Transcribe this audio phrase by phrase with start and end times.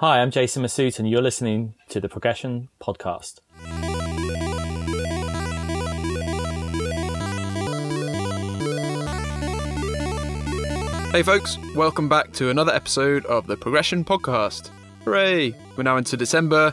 [0.00, 3.40] Hi, I'm Jason Mesut, and you're listening to the Progression Podcast.
[11.12, 14.70] Hey, folks, welcome back to another episode of the Progression Podcast.
[15.04, 15.54] Hooray!
[15.76, 16.72] We're now into December,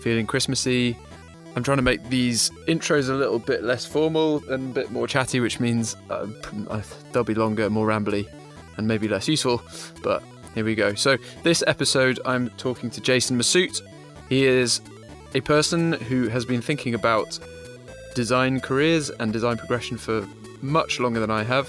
[0.00, 0.96] feeling Christmassy.
[1.54, 5.06] I'm trying to make these intros a little bit less formal and a bit more
[5.06, 6.26] chatty, which means uh,
[7.12, 8.26] they'll be longer, more rambly,
[8.78, 9.60] and maybe less useful,
[10.02, 10.22] but
[10.54, 10.94] here we go.
[10.94, 13.80] So, this episode, I'm talking to Jason Mesut.
[14.28, 14.80] He is
[15.34, 17.38] a person who has been thinking about
[18.14, 20.26] design careers and design progression for
[20.60, 21.68] much longer than I have.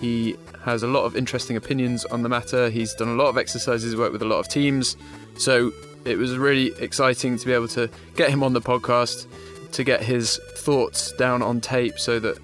[0.00, 2.70] He has a lot of interesting opinions on the matter.
[2.70, 4.96] He's done a lot of exercises, worked with a lot of teams.
[5.36, 5.72] So,
[6.04, 9.26] it was really exciting to be able to get him on the podcast,
[9.72, 12.38] to get his thoughts down on tape so that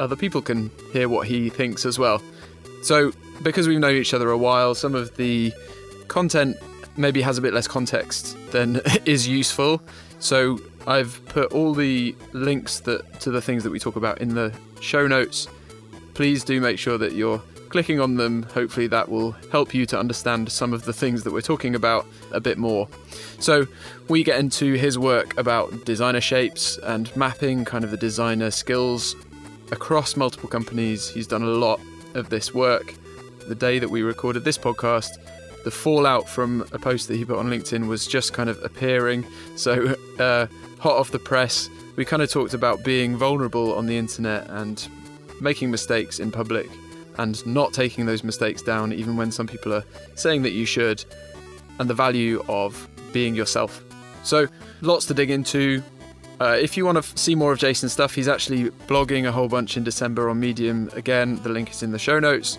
[0.00, 2.22] other people can hear what he thinks as well.
[2.82, 5.52] So, because we've known each other a while, some of the
[6.08, 6.56] content
[6.96, 9.82] maybe has a bit less context than is useful.
[10.18, 14.34] So I've put all the links that to the things that we talk about in
[14.34, 15.48] the show notes.
[16.14, 18.42] Please do make sure that you're clicking on them.
[18.54, 22.06] Hopefully that will help you to understand some of the things that we're talking about
[22.30, 22.86] a bit more.
[23.38, 23.66] So
[24.08, 29.16] we get into his work about designer shapes and mapping kind of the designer skills
[29.70, 31.08] across multiple companies.
[31.08, 31.80] He's done a lot
[32.14, 32.94] of this work
[33.48, 35.18] the day that we recorded this podcast,
[35.64, 39.24] the fallout from a post that he put on LinkedIn was just kind of appearing.
[39.56, 40.46] So, uh,
[40.78, 44.86] hot off the press, we kind of talked about being vulnerable on the internet and
[45.40, 46.68] making mistakes in public
[47.18, 51.04] and not taking those mistakes down, even when some people are saying that you should,
[51.78, 53.84] and the value of being yourself.
[54.24, 54.48] So,
[54.80, 55.82] lots to dig into.
[56.40, 59.32] Uh, if you want to f- see more of Jason's stuff, he's actually blogging a
[59.32, 60.90] whole bunch in December on Medium.
[60.94, 62.58] Again, the link is in the show notes.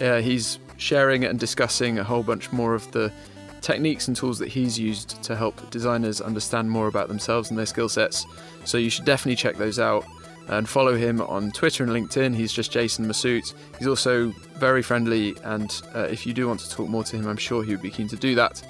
[0.00, 3.12] Uh, he's sharing and discussing a whole bunch more of the
[3.60, 7.66] techniques and tools that he's used to help designers understand more about themselves and their
[7.66, 8.24] skill sets.
[8.64, 10.04] So you should definitely check those out
[10.48, 12.34] and follow him on Twitter and LinkedIn.
[12.34, 13.52] He's just Jason Mesut.
[13.78, 17.26] He's also very friendly, and uh, if you do want to talk more to him,
[17.26, 18.62] I'm sure he would be keen to do that.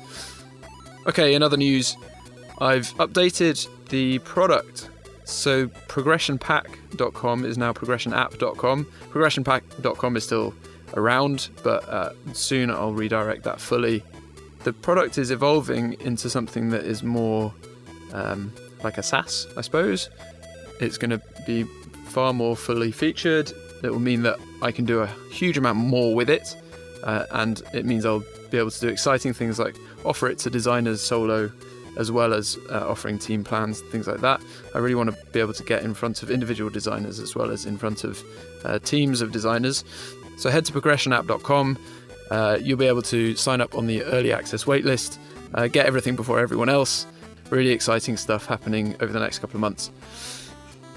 [1.07, 1.97] Okay, in other news,
[2.59, 4.91] I've updated the product.
[5.25, 8.85] So progressionpack.com is now progressionapp.com.
[8.85, 10.55] Progressionpack.com is still
[10.95, 14.03] around, but uh, soon I'll redirect that fully.
[14.65, 17.55] The product is evolving into something that is more
[18.13, 20.11] um, like a SaaS, I suppose.
[20.81, 21.65] It's going to be
[22.07, 23.53] far more fully featured.
[23.83, 26.57] It will mean that I can do a huge amount more with it,
[27.05, 30.51] uh, and it means I'll be able to do exciting things like offer it to
[30.51, 31.51] designers solo,
[31.99, 34.41] as well as uh, offering team plans, things like that.
[34.75, 37.51] I really want to be able to get in front of individual designers as well
[37.51, 38.23] as in front of
[38.65, 39.85] uh, teams of designers.
[40.39, 41.79] So head to progressionapp.com.
[42.31, 45.19] Uh, you'll be able to sign up on the early access waitlist,
[45.55, 47.07] uh, get everything before everyone else.
[47.51, 49.91] Really exciting stuff happening over the next couple of months.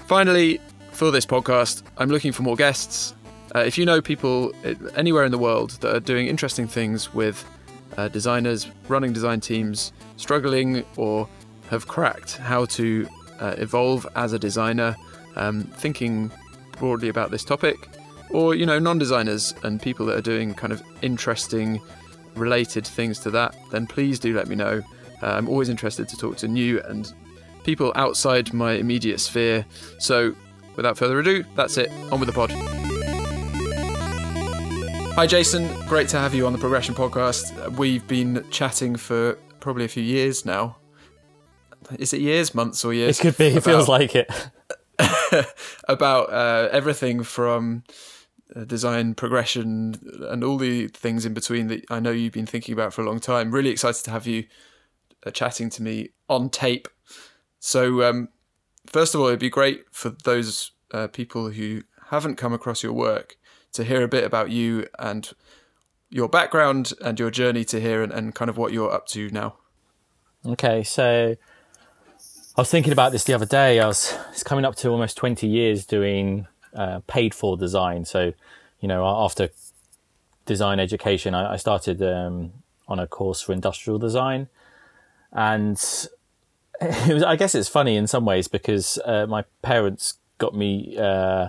[0.06, 0.60] Finally,
[0.92, 3.14] for this podcast, I'm looking for more guests.
[3.54, 7.12] Uh, if you know people uh, anywhere in the world that are doing interesting things
[7.12, 7.44] with
[7.96, 11.28] uh, designers, running design teams, struggling or
[11.70, 13.08] have cracked how to
[13.40, 14.96] uh, evolve as a designer,
[15.36, 16.30] um, thinking
[16.78, 17.88] broadly about this topic,
[18.30, 21.80] or you know non-designers and people that are doing kind of interesting
[22.34, 24.82] related things to that then please do let me know.
[25.22, 27.12] Uh, i'm always interested to talk to new and
[27.62, 29.64] people outside my immediate sphere.
[29.98, 30.34] So
[30.76, 31.90] without further ado that's it.
[32.10, 32.81] On with the pod
[35.14, 35.68] hi jason.
[35.86, 37.76] Great to have you on the progression podcast.
[37.76, 40.76] We've been chatting for probably a few years now.
[41.98, 43.20] Is it years months or years?
[43.20, 43.48] It could be.
[43.48, 44.30] It feels like it.
[45.88, 47.84] about uh, everything from
[48.56, 49.96] uh, design progression
[50.30, 53.04] and all the things in between that I know you've been thinking about for a
[53.04, 53.50] long time.
[53.50, 54.44] Really excited to have you
[55.26, 56.88] uh, chatting to me on tape.
[57.60, 58.30] So, um,
[58.86, 62.94] first of all, it'd be great for those uh, people who haven't come across your
[62.94, 63.36] work
[63.72, 65.32] to hear a bit about you and
[66.10, 69.30] your background and your journey to here and, and kind of what you're up to
[69.30, 69.54] now.
[70.44, 71.36] Okay, so
[72.56, 73.80] I was thinking about this the other day.
[73.80, 78.04] I was it's coming up to almost 20 years doing uh, paid for design.
[78.04, 78.32] So,
[78.80, 79.50] you know, after
[80.44, 82.52] design education, I, I started um,
[82.88, 84.48] on a course for industrial design,
[85.32, 85.78] and
[86.80, 87.22] it was.
[87.22, 91.48] I guess it's funny in some ways because uh, my parents got me uh,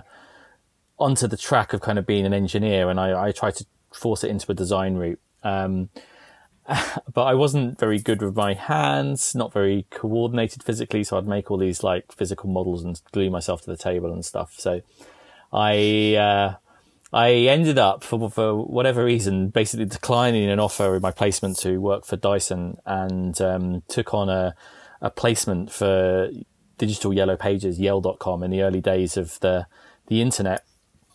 [0.98, 4.24] onto the track of kind of being an engineer, and I, I tried to force
[4.24, 5.20] it into a design route.
[5.42, 5.90] Um,
[7.12, 11.04] but I wasn't very good with my hands, not very coordinated physically.
[11.04, 14.24] So I'd make all these like physical models and glue myself to the table and
[14.24, 14.54] stuff.
[14.56, 14.80] So
[15.52, 16.54] I uh,
[17.14, 21.78] I ended up for, for whatever reason, basically declining an offer in my placement to
[21.78, 24.56] work for Dyson and um, took on a,
[25.00, 26.30] a placement for
[26.76, 29.68] digital yellow pages, yell.com in the early days of the,
[30.08, 30.64] the internet.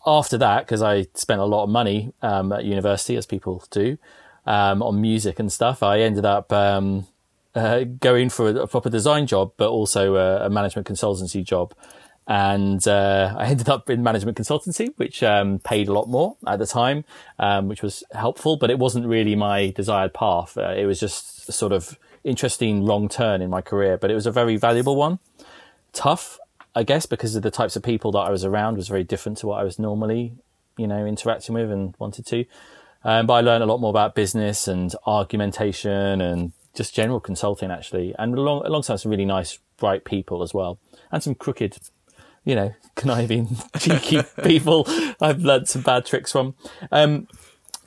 [0.06, 3.98] After that, because I spent a lot of money um, at university, as people do,
[4.46, 7.06] um, on music and stuff, I ended up um,
[7.54, 11.74] uh, going for a, a, proper design job, but also a, a management consultancy job
[12.30, 16.60] and uh, I ended up in management consultancy, which um, paid a lot more at
[16.60, 17.04] the time,
[17.40, 20.56] um, which was helpful, but it wasn't really my desired path.
[20.56, 24.14] Uh, it was just a sort of interesting wrong turn in my career, but it
[24.14, 25.18] was a very valuable one.
[25.92, 26.38] Tough,
[26.74, 29.38] I guess, because of the types of people that I was around was very different
[29.38, 30.34] to what I was normally,
[30.76, 32.44] you know, interacting with and wanted to.
[33.02, 37.70] Um, but I learned a lot more about business and argumentation and just general consulting,
[37.70, 40.78] actually, and along, alongside some really nice, bright people as well,
[41.10, 41.78] and some crooked
[42.44, 44.86] you know, conniving, cheeky people
[45.20, 46.54] I've learned some bad tricks from.
[46.90, 47.28] Um,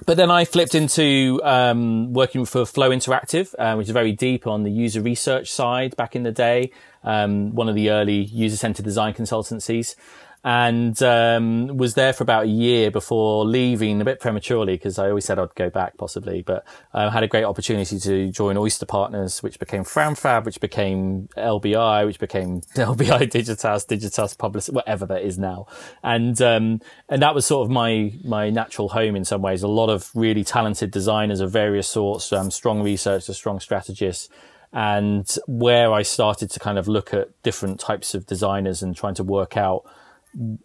[0.05, 4.47] but then I flipped into um, working for Flow Interactive, uh, which is very deep
[4.47, 6.71] on the user research side back in the day.
[7.03, 9.95] Um, one of the early user centered design consultancies
[10.43, 15.07] and um, was there for about a year before leaving a bit prematurely because I
[15.07, 18.57] always said I'd go back possibly, but I uh, had a great opportunity to join
[18.57, 25.05] Oyster Partners, which became FramFab, which became LBI, which became LBI Digitas, Digitas Public, whatever
[25.05, 25.65] that is now,
[26.03, 29.63] and um, and that was sort of my my natural home in some ways.
[29.63, 34.27] A lot of really talented designers of various sorts, um, strong researchers, strong strategists
[34.73, 39.13] and where I started to kind of look at different types of designers and trying
[39.15, 39.83] to work out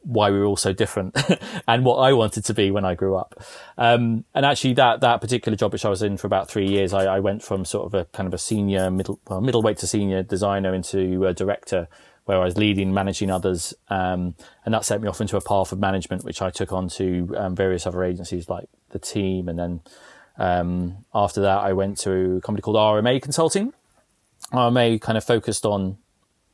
[0.03, 1.15] why we were all so different
[1.69, 3.39] and what I wanted to be when I grew up.
[3.77, 6.95] Um, and actually that, that particular job, which I was in for about three years,
[6.95, 9.87] I, I went from sort of a kind of a senior middle, well, middleweight to
[9.87, 11.87] senior designer into a director
[12.25, 13.75] where I was leading, managing others.
[13.89, 14.35] Um,
[14.65, 17.35] and that set me off into a path of management, which I took on to
[17.37, 19.49] um, various other agencies like the team.
[19.49, 19.81] And then,
[20.39, 23.73] um, after that, I went to a company called RMA Consulting.
[24.53, 25.99] RMA kind of focused on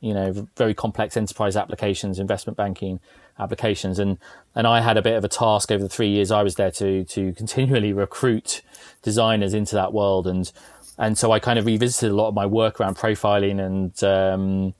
[0.05, 2.99] you know, very complex enterprise applications, investment banking
[3.39, 3.97] applications.
[3.97, 4.19] And,
[4.53, 6.69] and I had a bit of a task over the three years I was there
[6.71, 8.61] to, to continually recruit
[9.01, 10.27] designers into that world.
[10.27, 10.51] And,
[10.99, 14.75] and so I kind of revisited a lot of my work around profiling and, um,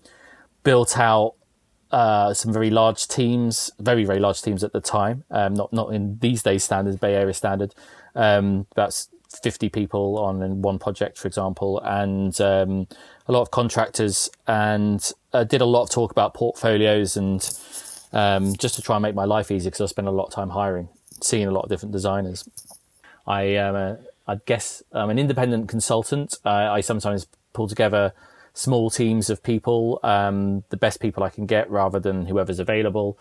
[0.64, 1.34] built out,
[1.90, 5.24] uh, some very large teams, very, very large teams at the time.
[5.32, 7.74] Um, not, not in these days standards, Bay Area standard.
[8.14, 9.10] Um, that's
[9.44, 12.88] 50 people on one project, for example, and um,
[13.28, 15.12] a lot of contractors, and
[15.48, 17.50] did a lot of talk about portfolios and
[18.14, 20.34] um, just to try and make my life easier because I spent a lot of
[20.34, 20.88] time hiring,
[21.22, 22.48] seeing a lot of different designers.
[23.28, 23.98] I am
[24.28, 26.38] I guess I'm an independent consultant.
[26.44, 28.14] Uh, I sometimes pull together
[28.54, 33.20] small teams of people, um, the best people I can get rather than whoever's available.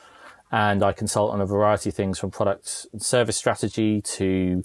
[0.50, 4.64] And I consult on a variety of things from product and service strategy to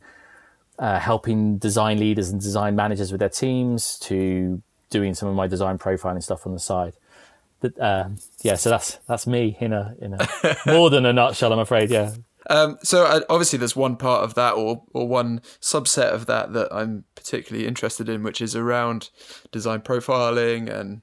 [0.80, 5.46] uh, helping design leaders and design managers with their teams to doing some of my
[5.46, 6.94] design profiling stuff on the side.
[7.60, 8.10] But, uh,
[8.42, 10.28] yeah, so that's that's me in a in a
[10.66, 11.90] more than a nutshell, I'm afraid.
[11.90, 12.14] Yeah.
[12.50, 16.54] Um, so uh, obviously, there's one part of that, or or one subset of that
[16.54, 19.10] that I'm particularly interested in, which is around
[19.52, 21.02] design profiling and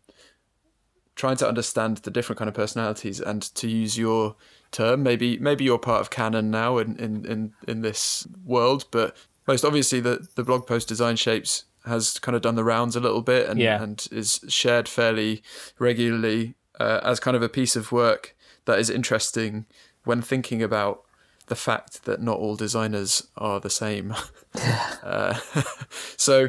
[1.14, 3.20] trying to understand the different kind of personalities.
[3.20, 4.36] And to use your
[4.70, 9.14] term, maybe maybe you're part of canon now in in in, in this world, but
[9.46, 13.00] most obviously the the blog post design shapes has kind of done the rounds a
[13.00, 13.82] little bit and yeah.
[13.82, 15.42] and is shared fairly
[15.78, 19.66] regularly uh, as kind of a piece of work that is interesting
[20.04, 21.02] when thinking about
[21.46, 24.14] the fact that not all designers are the same.
[25.02, 25.38] uh,
[26.16, 26.48] so,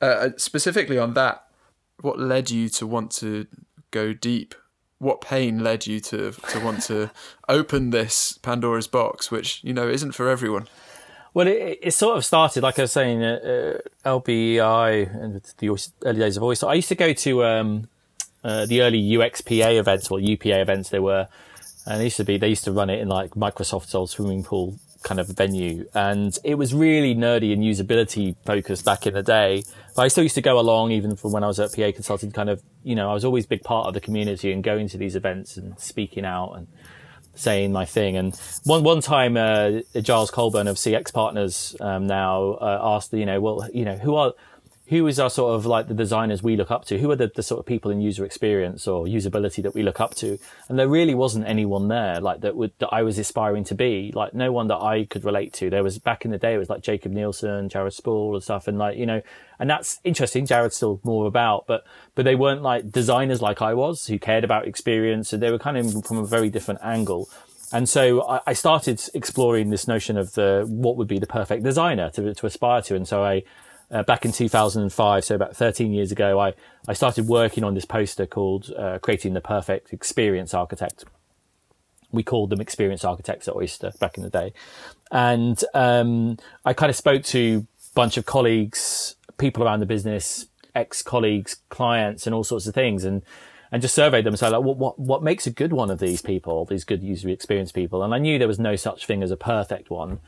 [0.00, 1.44] uh, specifically on that,
[2.00, 3.46] what led you to want to
[3.90, 4.54] go deep?
[4.98, 7.10] What pain led you to to want to
[7.48, 10.68] open this Pandora's box, which you know isn't for everyone?
[11.36, 15.90] Well, it, it sort of started, like I was saying, uh, uh LBI and the
[16.06, 16.66] early days of Oyster.
[16.66, 17.88] I used to go to um,
[18.42, 20.88] uh, the early UXPA events or UPA events.
[20.88, 21.28] They were,
[21.84, 22.38] and they used to be.
[22.38, 26.38] They used to run it in like Microsoft's old swimming pool kind of venue, and
[26.42, 29.62] it was really nerdy and usability focused back in the day.
[29.94, 32.32] But I still used to go along, even from when I was at PA Consulting.
[32.32, 34.88] Kind of, you know, I was always a big part of the community and going
[34.88, 36.66] to these events and speaking out and
[37.36, 38.16] saying my thing.
[38.16, 43.26] And one one time, uh, Giles Colborne of CX Partners um, now uh, asked, you
[43.26, 44.32] know, well, you know, who are
[44.88, 46.98] who is our sort of like the designers we look up to?
[46.98, 50.00] Who are the, the sort of people in user experience or usability that we look
[50.00, 50.38] up to?
[50.68, 54.12] And there really wasn't anyone there like that would, that I was aspiring to be.
[54.14, 55.70] Like no one that I could relate to.
[55.70, 58.68] There was back in the day, it was like Jakob Nielsen, Jared Spool and stuff.
[58.68, 59.22] And like, you know,
[59.58, 60.46] and that's interesting.
[60.46, 64.44] Jared's still more about, but, but they weren't like designers like I was who cared
[64.44, 65.30] about experience.
[65.30, 67.28] So they were kind of from a very different angle.
[67.72, 71.64] and so I, I, started exploring this notion of the what would be the perfect
[71.64, 72.94] designer to, to aspire to.
[72.94, 73.42] And so I,
[73.90, 76.54] uh, back in 2005, so about 13 years ago, I,
[76.88, 81.04] I started working on this poster called uh, Creating the Perfect Experience Architect.
[82.10, 84.52] We called them Experience Architects at Oyster back in the day.
[85.10, 90.46] And um, I kind of spoke to a bunch of colleagues, people around the business,
[90.74, 93.04] ex colleagues, clients, and all sorts of things.
[93.04, 93.22] And
[93.72, 94.36] and just surveyed them.
[94.36, 97.28] So like, what, what, what makes a good one of these people, these good user
[97.28, 98.02] experience people?
[98.02, 100.20] And I knew there was no such thing as a perfect one.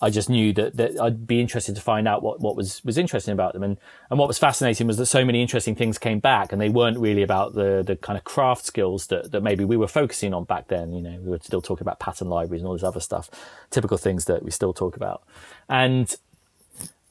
[0.00, 2.98] I just knew that, that I'd be interested to find out what, what was, was
[2.98, 3.62] interesting about them.
[3.62, 3.78] And,
[4.10, 6.98] and what was fascinating was that so many interesting things came back and they weren't
[6.98, 10.44] really about the, the kind of craft skills that, that maybe we were focusing on
[10.44, 10.92] back then.
[10.92, 13.30] You know, we were still talking about pattern libraries and all this other stuff,
[13.70, 15.22] typical things that we still talk about.
[15.68, 16.14] And,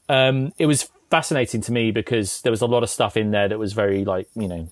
[0.08, 3.48] um, it was fascinating to me because there was a lot of stuff in there
[3.48, 4.68] that was very like you know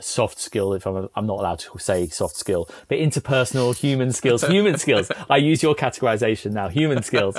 [0.00, 4.42] soft skill if I'm, I'm not allowed to say soft skill but interpersonal human skills
[4.42, 5.10] human skills.
[5.28, 7.36] I use your categorization now human skills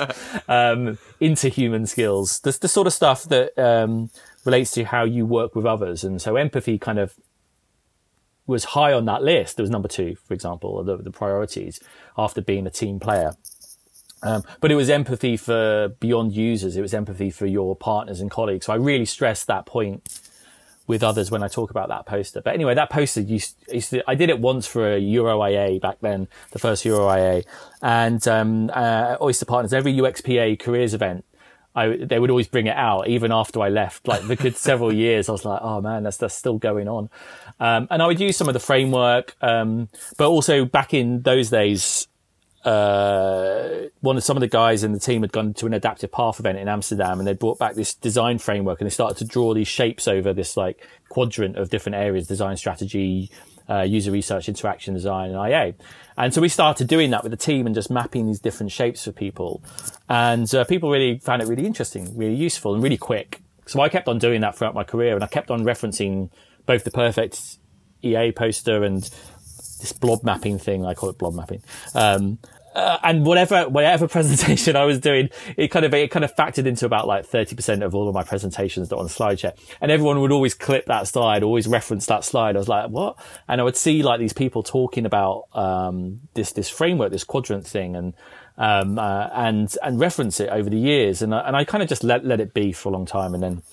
[0.48, 4.10] um interhuman skills the, the sort of stuff that um
[4.44, 6.04] relates to how you work with others.
[6.04, 7.14] And so empathy kind of
[8.48, 9.58] was high on that list.
[9.58, 11.80] There was number two for example the, the priorities
[12.18, 13.34] after being a team player
[14.24, 16.78] um, but it was empathy for beyond users.
[16.78, 18.66] It was empathy for your partners and colleagues.
[18.66, 20.08] So I really stressed that point
[20.88, 22.42] with others when I talk about that poster.
[22.42, 26.00] But anyway, that poster used, used to, I did it once for a EuroIA back
[26.02, 27.46] then, the first EuroIA
[27.82, 31.24] and, um, uh, Oyster Partners, every UXPA careers event.
[31.74, 34.94] I, they would always bring it out even after I left, like the good several
[34.94, 35.30] years.
[35.30, 37.10] I was like, oh man, that's, that's still going on.
[37.62, 39.38] Um, and I would use some of the framework.
[39.42, 39.88] Um,
[40.18, 42.10] but also back in those days,
[42.64, 46.12] uh, one of some of the guys in the team had gone to an adaptive
[46.12, 49.26] path event in Amsterdam and they brought back this design framework and they started to
[49.26, 53.32] draw these shapes over this like quadrant of different areas, design strategy,
[53.70, 55.74] uh, user research, interaction design and IA.
[56.18, 59.06] And so we started doing that with the team and just mapping these different shapes
[59.06, 59.64] for people.
[60.08, 63.42] And uh, people really found it really interesting, really useful and really quick.
[63.66, 66.30] So I kept on doing that throughout my career and I kept on referencing
[66.66, 67.58] both the perfect
[68.04, 69.10] EA poster and
[69.82, 70.86] this blob mapping thing.
[70.86, 71.64] I call it blob mapping.
[71.94, 72.40] Um,
[72.74, 76.66] uh, and whatever whatever presentation I was doing, it kind of it kind of factored
[76.66, 79.58] into about like thirty percent of all of my presentations that on SlideShare.
[79.82, 82.56] And everyone would always clip that slide, always reference that slide.
[82.56, 83.18] I was like, what?
[83.48, 87.68] And I would see like these people talking about um, this this framework, this quadrant
[87.68, 88.14] thing, and
[88.58, 91.22] um, uh, and and reference it over the years.
[91.22, 93.34] And I, and I kind of just let let it be for a long time.
[93.34, 93.64] And then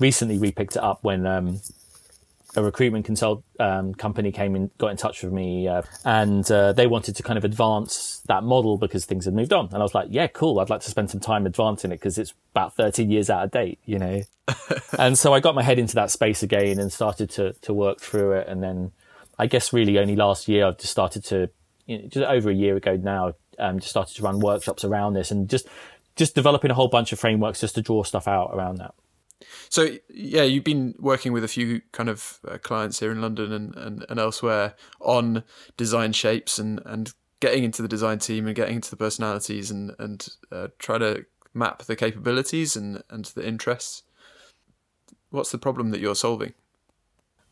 [0.00, 1.60] recently we picked it up when um,
[2.56, 6.72] a recruitment consult um, company came in, got in touch with me, uh, and uh,
[6.72, 9.66] they wanted to kind of advance that model because things had moved on.
[9.66, 10.60] And I was like, "Yeah, cool.
[10.60, 13.50] I'd like to spend some time advancing it because it's about 13 years out of
[13.50, 14.22] date, you know."
[14.98, 18.00] and so I got my head into that space again and started to to work
[18.00, 18.48] through it.
[18.48, 18.92] And then
[19.38, 21.50] I guess really only last year I've just started to,
[21.86, 25.14] you know, just over a year ago now, um, just started to run workshops around
[25.14, 25.66] this and just
[26.16, 28.94] just developing a whole bunch of frameworks just to draw stuff out around that.
[29.68, 33.52] So yeah, you've been working with a few kind of uh, clients here in London
[33.52, 35.44] and, and, and elsewhere on
[35.76, 39.94] design shapes and, and getting into the design team and getting into the personalities and
[39.98, 44.02] and uh, try to map the capabilities and, and the interests.
[45.30, 46.54] What's the problem that you're solving?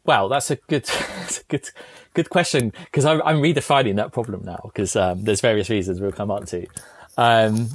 [0.04, 0.84] Well, that's a good,
[1.18, 1.70] that's a good,
[2.14, 6.12] good question because I'm, I'm, redefining that problem now because um, there's various reasons we'll
[6.12, 6.66] come on to.
[7.16, 7.68] Um,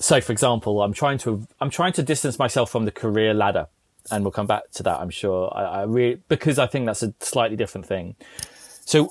[0.00, 3.66] so for example, I'm trying to, I'm trying to distance myself from the career ladder
[4.10, 5.52] and we'll come back to that, I'm sure.
[5.54, 8.16] I, I really, because I think that's a slightly different thing.
[8.84, 9.10] So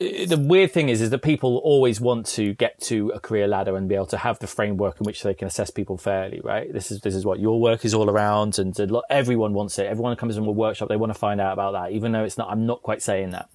[0.00, 3.76] the weird thing is, is that people always want to get to a career ladder
[3.76, 6.72] and be able to have the framework in which they can assess people fairly, right?
[6.72, 8.78] This is, this is what your work is all around and
[9.10, 9.86] everyone wants it.
[9.86, 12.38] Everyone comes in a workshop, they want to find out about that, even though it's
[12.38, 13.50] not, I'm not quite saying that.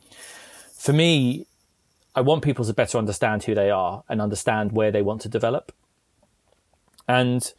[0.77, 1.47] For me,
[2.15, 5.29] I want people to better understand who they are and understand where they want to
[5.29, 5.71] develop.
[7.07, 7.53] And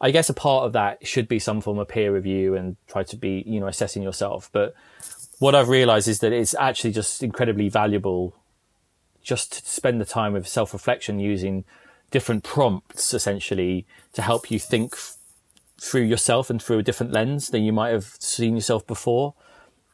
[0.00, 3.02] I guess a part of that should be some form of peer review and try
[3.04, 4.48] to be, you know, assessing yourself.
[4.52, 4.74] But
[5.38, 8.34] what I've realized is that it's actually just incredibly valuable
[9.22, 11.64] just to spend the time with self reflection using
[12.10, 15.16] different prompts essentially to help you think f-
[15.80, 19.34] through yourself and through a different lens than you might have seen yourself before.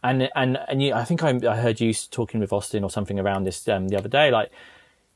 [0.02, 3.18] And, and, and you, I think I, I heard you talking with Austin or something
[3.18, 4.50] around this um, the other day, like,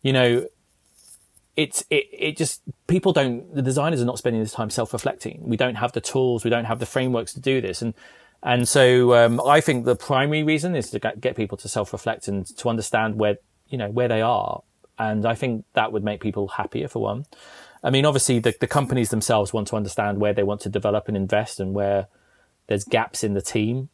[0.02, 0.46] you know,
[1.60, 5.42] it's it it just people don't the designers are not spending this time self-reflecting.
[5.42, 7.92] We don't have the tools, we don't have the frameworks to do this, and
[8.42, 12.46] and so um, I think the primary reason is to get people to self-reflect and
[12.56, 13.36] to understand where
[13.68, 14.62] you know where they are,
[14.98, 17.26] and I think that would make people happier for one.
[17.84, 21.08] I mean, obviously the the companies themselves want to understand where they want to develop
[21.08, 22.08] and invest and where
[22.68, 23.90] there's gaps in the team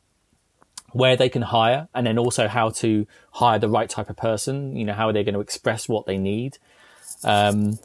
[0.93, 4.77] where they can hire, and then also how to hire the right type of person.
[4.77, 6.59] You know, how are they going to express what they need,
[7.25, 7.79] um,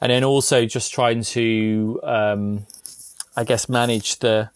[0.00, 2.66] and then also just trying to, um,
[3.36, 4.50] I guess, manage the.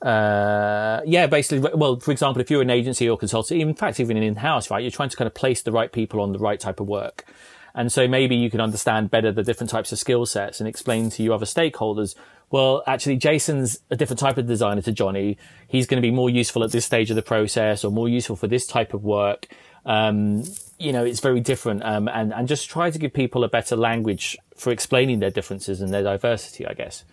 [0.00, 4.16] Uh, yeah, basically, well, for example, if you're an agency or consultant, in fact, even
[4.16, 6.58] in house, right, you're trying to kind of place the right people on the right
[6.58, 7.26] type of work.
[7.74, 11.10] And so maybe you can understand better the different types of skill sets and explain
[11.10, 12.14] to your other stakeholders
[12.50, 15.38] well, actually, Jason's a different type of designer to Johnny.
[15.68, 18.34] He's going to be more useful at this stage of the process or more useful
[18.34, 19.46] for this type of work.
[19.86, 20.44] Um,
[20.78, 21.84] you know, it's very different.
[21.84, 25.80] Um, and, and just try to give people a better language for explaining their differences
[25.80, 27.04] and their diversity, I guess.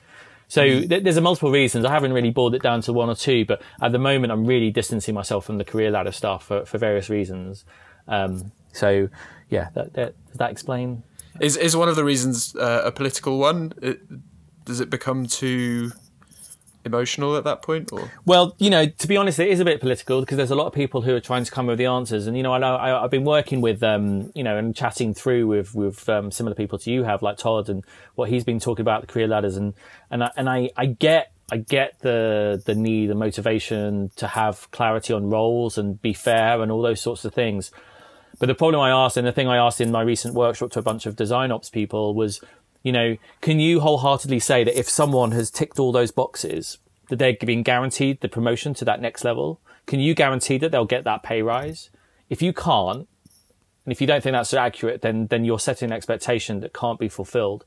[0.48, 0.90] So mm.
[0.90, 1.86] th- there's a multiple reasons.
[1.86, 4.46] I haven't really boiled it down to one or two, but at the moment, I'm
[4.46, 7.66] really distancing myself from the career ladder stuff for, for various reasons.
[8.08, 9.10] Um, so
[9.50, 11.04] yeah, that, that, does that explain?
[11.40, 13.74] Is is one of the reasons uh, a political one?
[13.82, 14.00] It,
[14.66, 15.92] does it become too
[16.88, 18.12] emotional at that point or?
[18.26, 20.66] Well you know to be honest it is a bit political because there's a lot
[20.66, 22.26] of people who are trying to come up with the answers.
[22.26, 25.14] And you know i know I, have been working with um you know and chatting
[25.14, 27.84] through with with um, similar people to you have like todd and
[28.16, 29.56] what he's been talking about the career ladders.
[29.56, 29.74] And
[30.10, 34.70] and I, and i i get I get the the need, the motivation to have
[34.72, 37.72] clarity on roles and be fair and all those sorts of things.
[38.40, 40.80] But the problem I asked, and the thing I asked in my recent workshop to
[40.80, 42.40] a bunch of design ops people was,
[42.84, 46.78] you know, can you wholeheartedly say that if someone has ticked all those boxes,
[47.10, 49.60] that they're being guaranteed the promotion to that next level?
[49.86, 51.90] Can you guarantee that they'll get that pay rise?
[52.30, 53.08] If you can't,
[53.86, 57.00] and if you don't think that's accurate, then then you're setting an expectation that can't
[57.00, 57.64] be fulfilled.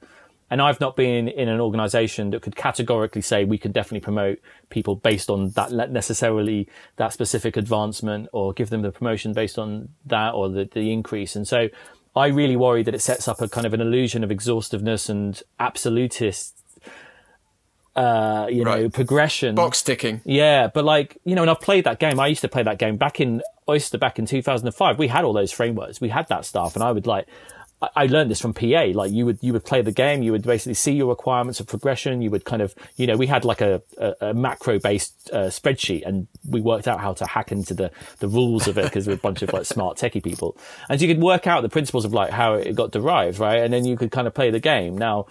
[0.50, 4.40] And I've not been in an organization that could categorically say we can definitely promote
[4.68, 9.90] people based on that necessarily that specific advancement or give them the promotion based on
[10.06, 11.36] that or the, the increase.
[11.36, 11.68] And so
[12.14, 15.40] I really worry that it sets up a kind of an illusion of exhaustiveness and
[15.58, 16.60] absolutist
[17.96, 19.54] uh, you know, progression.
[19.54, 20.20] Box ticking.
[20.24, 22.20] Yeah, but like, you know, and I've played that game.
[22.20, 24.98] I used to play that game back in Oyster back in 2005.
[24.98, 26.00] We had all those frameworks.
[26.00, 26.76] We had that stuff.
[26.76, 27.26] And I would like,
[27.96, 28.88] I learned this from PA.
[28.92, 30.22] Like you would, you would play the game.
[30.22, 32.20] You would basically see your requirements of progression.
[32.20, 35.46] You would kind of, you know, we had like a, a, a macro based uh,
[35.46, 39.06] spreadsheet and we worked out how to hack into the, the rules of it because
[39.06, 40.58] we're a bunch of like smart techie people.
[40.90, 43.62] And so you could work out the principles of like how it got derived, right?
[43.62, 44.98] And then you could kind of play the game.
[44.98, 45.26] Now,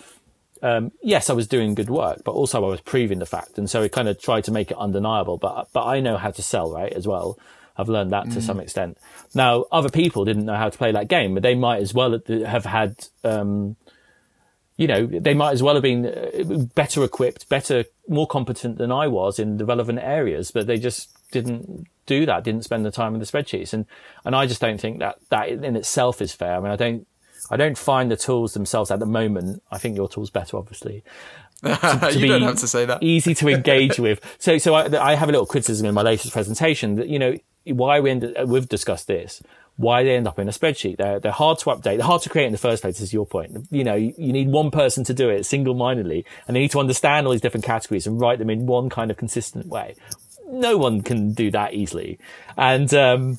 [0.64, 3.60] um, yes, I was doing good work, but also I was proving the fact.
[3.60, 6.32] And so we kind of tried to make it undeniable, but, but I know how
[6.32, 6.92] to sell, right?
[6.92, 7.38] As well.
[7.80, 8.42] I've learned that to mm.
[8.42, 8.98] some extent.
[9.34, 12.20] Now, other people didn't know how to play that game, but they might as well
[12.28, 13.78] have had, um,
[14.76, 18.92] you know, they might as well have been uh, better equipped, better, more competent than
[18.92, 22.92] I was in the relevant areas, but they just didn't do that, didn't spend the
[22.92, 23.72] time in the spreadsheets.
[23.72, 23.86] And,
[24.26, 26.56] and I just don't think that that in itself is fair.
[26.56, 27.08] I mean, I don't,
[27.50, 29.64] I don't find the tools themselves at the moment.
[29.72, 31.04] I think your tool's better, obviously.
[31.62, 31.76] To,
[32.12, 33.04] to you don't have to say that.
[33.04, 34.20] easy to engage with.
[34.40, 37.36] So, so I, I, have a little criticism in my latest presentation that you know
[37.66, 39.44] why we ended, we've discussed this,
[39.76, 40.98] why they end up in a spreadsheet.
[40.98, 41.98] They're, they're hard to update.
[41.98, 43.68] They're hard to create in the first place, is your point.
[43.72, 46.80] You know, you, you need one person to do it single-mindedly and they need to
[46.80, 49.96] understand all these different categories and write them in one kind of consistent way.
[50.48, 52.20] No one can do that easily.
[52.58, 53.38] And, um,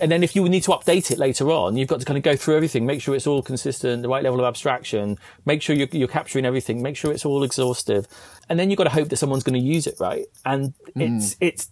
[0.00, 2.22] and then if you need to update it later on, you've got to kind of
[2.22, 5.76] go through everything, make sure it's all consistent, the right level of abstraction, make sure
[5.76, 8.06] you're, you're capturing everything, make sure it's all exhaustive.
[8.48, 10.26] And then you've got to hope that someone's going to use it, right?
[10.44, 11.36] And it's, mm.
[11.40, 11.70] it's,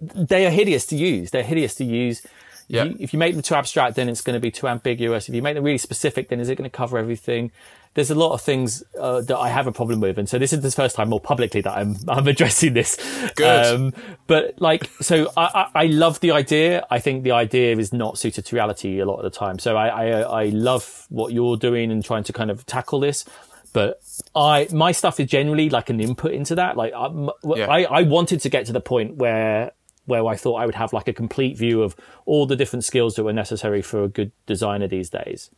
[0.00, 1.30] they are hideous to use.
[1.30, 2.26] They're hideous to use.
[2.68, 2.84] Yeah.
[2.84, 5.28] You, if you make them too abstract, then it's going to be too ambiguous.
[5.28, 7.50] If you make them really specific, then is it going to cover everything?
[7.94, 10.52] There's a lot of things uh, that I have a problem with, and so this
[10.52, 12.96] is the first time more publicly that I'm I'm addressing this.
[13.34, 13.66] Good.
[13.66, 13.92] Um,
[14.26, 16.86] but like, so I, I, I love the idea.
[16.90, 19.58] I think the idea is not suited to reality a lot of the time.
[19.58, 23.24] So I, I I love what you're doing and trying to kind of tackle this
[23.72, 24.00] but
[24.34, 26.76] I my stuff is generally like an input into that.
[26.76, 27.08] Like I,
[27.54, 27.66] yeah.
[27.66, 29.72] I, I wanted to get to the point where
[30.08, 33.14] where I thought I would have like a complete view of all the different skills
[33.16, 35.50] that were necessary for a good designer these days.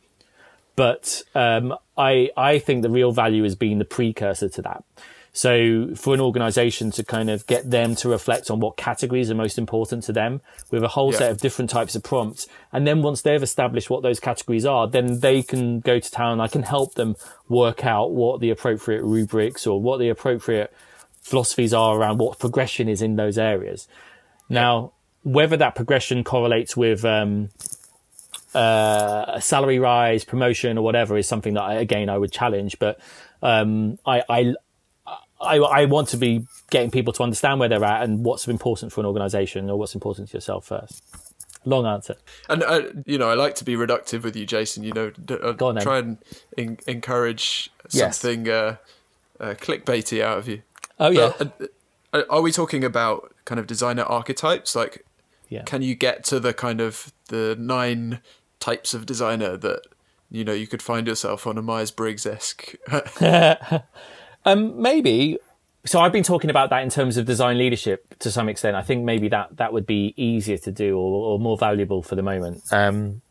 [0.81, 4.83] But um, I I think the real value is being the precursor to that.
[5.31, 9.35] So for an organization to kind of get them to reflect on what categories are
[9.35, 10.41] most important to them
[10.71, 11.19] with a whole yeah.
[11.19, 12.47] set of different types of prompts.
[12.73, 16.41] And then once they've established what those categories are, then they can go to town.
[16.41, 17.15] I can help them
[17.47, 20.73] work out what the appropriate rubrics or what the appropriate
[21.21, 23.87] philosophies are around what progression is in those areas.
[24.49, 27.51] Now, whether that progression correlates with um,
[28.53, 32.79] uh, a salary rise, promotion, or whatever is something that I, again I would challenge.
[32.79, 32.99] But
[33.41, 34.53] um, I, I,
[35.39, 38.91] I, I want to be getting people to understand where they're at and what's important
[38.91, 41.03] for an organisation or what's important to yourself first.
[41.63, 42.15] Long answer.
[42.49, 44.83] And uh, you know, I like to be reductive with you, Jason.
[44.83, 46.17] You know, uh, Go on, try and
[46.57, 48.77] in- encourage something yes.
[49.39, 50.63] uh, uh, clickbaity out of you.
[50.99, 51.33] Oh yeah.
[52.13, 54.75] Uh, are we talking about kind of designer archetypes?
[54.75, 55.05] Like,
[55.49, 55.63] yeah.
[55.63, 58.21] Can you get to the kind of the nine
[58.61, 59.81] types of designer that
[60.29, 62.75] you know you could find yourself on a Myers Briggs esque?
[64.45, 65.37] um, maybe.
[65.83, 68.75] So I've been talking about that in terms of design leadership to some extent.
[68.75, 72.15] I think maybe that that would be easier to do or, or more valuable for
[72.15, 72.61] the moment.
[72.71, 73.21] Um,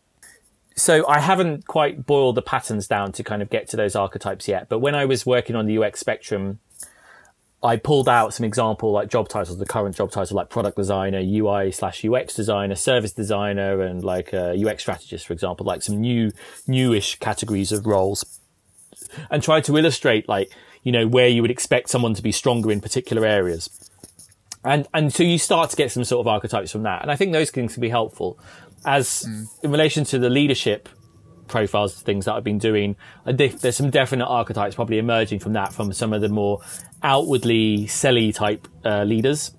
[0.75, 4.49] so I haven't quite boiled the patterns down to kind of get to those archetypes
[4.49, 4.69] yet.
[4.69, 6.59] But when I was working on the UX spectrum,
[7.63, 11.21] I pulled out some example like job titles, the current job title like product designer,
[11.21, 16.01] UI slash UX designer, service designer, and like a UX strategist, for example, like some
[16.01, 16.33] new
[16.67, 18.41] newish categories of roles,
[19.31, 20.51] and tried to illustrate like
[20.85, 23.69] you know where you would expect someone to be stronger in particular areas.
[24.65, 27.17] And and so you start to get some sort of archetypes from that, and I
[27.17, 28.39] think those things can be helpful.
[28.87, 29.45] As mm.
[29.63, 30.89] in relation to the leadership
[31.51, 35.73] profiles, of things that I've been doing, there's some definite archetypes probably emerging from that,
[35.73, 36.61] from some of the more
[37.03, 39.53] outwardly selly type uh, leaders,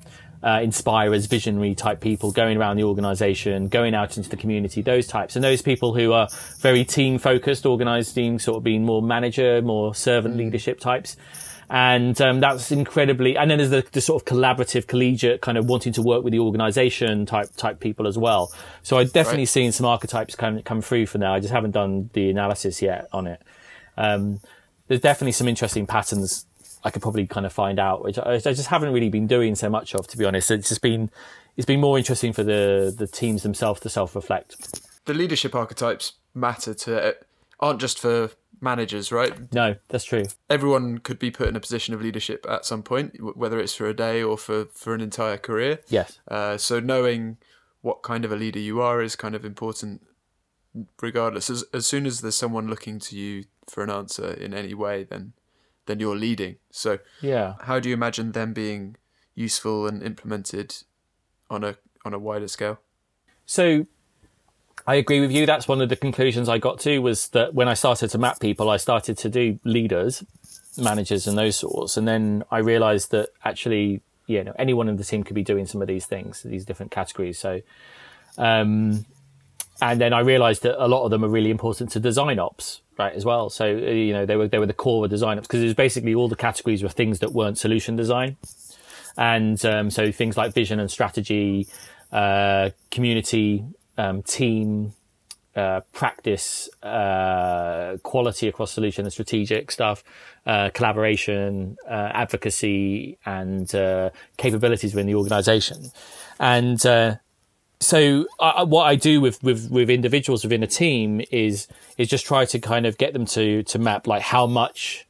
[0.43, 5.05] uh, inspirers, visionary type people going around the organization, going out into the community, those
[5.05, 5.35] types.
[5.35, 6.27] And those people who are
[6.59, 10.39] very team focused, organizing, team, sort of being more manager, more servant mm.
[10.39, 11.15] leadership types
[11.71, 13.37] and um, that's incredibly.
[13.37, 16.33] And then there's the, the, sort of collaborative, collegiate kind of wanting to work with
[16.33, 18.51] the organisation type type people as well.
[18.83, 19.47] So I've definitely right.
[19.49, 21.33] seen some archetypes come come through for now.
[21.33, 23.41] I just haven't done the analysis yet on it.
[23.95, 24.41] Um,
[24.89, 26.45] there's definitely some interesting patterns
[26.83, 29.55] I could probably kind of find out, which I, I just haven't really been doing
[29.55, 30.51] so much of, to be honest.
[30.51, 31.09] It's just been
[31.55, 34.57] it's been more interesting for the the teams themselves to self reflect.
[35.05, 37.15] The leadership archetypes matter to
[37.61, 39.51] aren't just for managers, right?
[39.53, 40.23] No, that's true.
[40.49, 43.87] Everyone could be put in a position of leadership at some point, whether it's for
[43.87, 45.79] a day or for, for an entire career.
[45.89, 46.19] Yes.
[46.27, 47.37] Uh, so knowing
[47.81, 50.05] what kind of a leader you are is kind of important,
[51.01, 51.49] regardless.
[51.49, 55.03] As as soon as there's someone looking to you for an answer in any way,
[55.03, 55.33] then
[55.87, 56.57] then you're leading.
[56.69, 58.95] So yeah, how do you imagine them being
[59.33, 60.75] useful and implemented
[61.49, 62.79] on a on a wider scale?
[63.45, 63.87] So
[64.87, 65.45] I agree with you.
[65.45, 68.39] That's one of the conclusions I got to was that when I started to map
[68.39, 70.23] people, I started to do leaders,
[70.77, 71.97] managers, and those sorts.
[71.97, 75.67] And then I realized that actually, you know, anyone in the team could be doing
[75.67, 77.37] some of these things, these different categories.
[77.37, 77.61] So,
[78.37, 79.05] um,
[79.81, 82.81] and then I realized that a lot of them are really important to design ops,
[82.97, 83.49] right, as well.
[83.49, 85.73] So, you know, they were, they were the core of design ops because it was
[85.73, 88.37] basically all the categories were things that weren't solution design.
[89.17, 91.67] And, um, so things like vision and strategy,
[92.11, 93.65] uh, community,
[93.97, 94.93] um, team
[95.55, 100.03] uh, practice, uh, quality across solution and strategic stuff,
[100.45, 105.91] uh, collaboration, uh, advocacy, and uh, capabilities within the organization.
[106.39, 107.17] And uh,
[107.79, 112.25] so, I, what I do with, with with individuals within a team is is just
[112.25, 115.07] try to kind of get them to to map like how much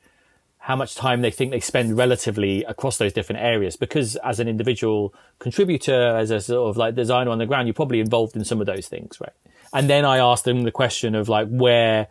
[0.63, 3.75] how much time they think they spend relatively across those different areas.
[3.75, 7.73] Because as an individual contributor, as a sort of like designer on the ground, you're
[7.73, 9.33] probably involved in some of those things, right?
[9.73, 12.09] And then I asked them the question of like, where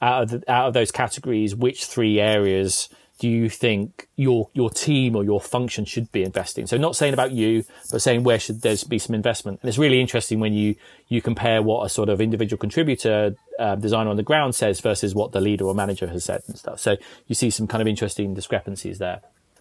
[0.00, 2.88] out of the, out of those categories, which three areas
[3.20, 6.66] do you think your your team or your function should be investing?
[6.66, 9.60] So not saying about you, but saying where should there be some investment.
[9.60, 10.74] And it's really interesting when you
[11.08, 15.14] you compare what a sort of individual contributor uh, designer on the ground says versus
[15.14, 16.80] what the leader or manager has said and stuff.
[16.80, 19.20] So you see some kind of interesting discrepancies there.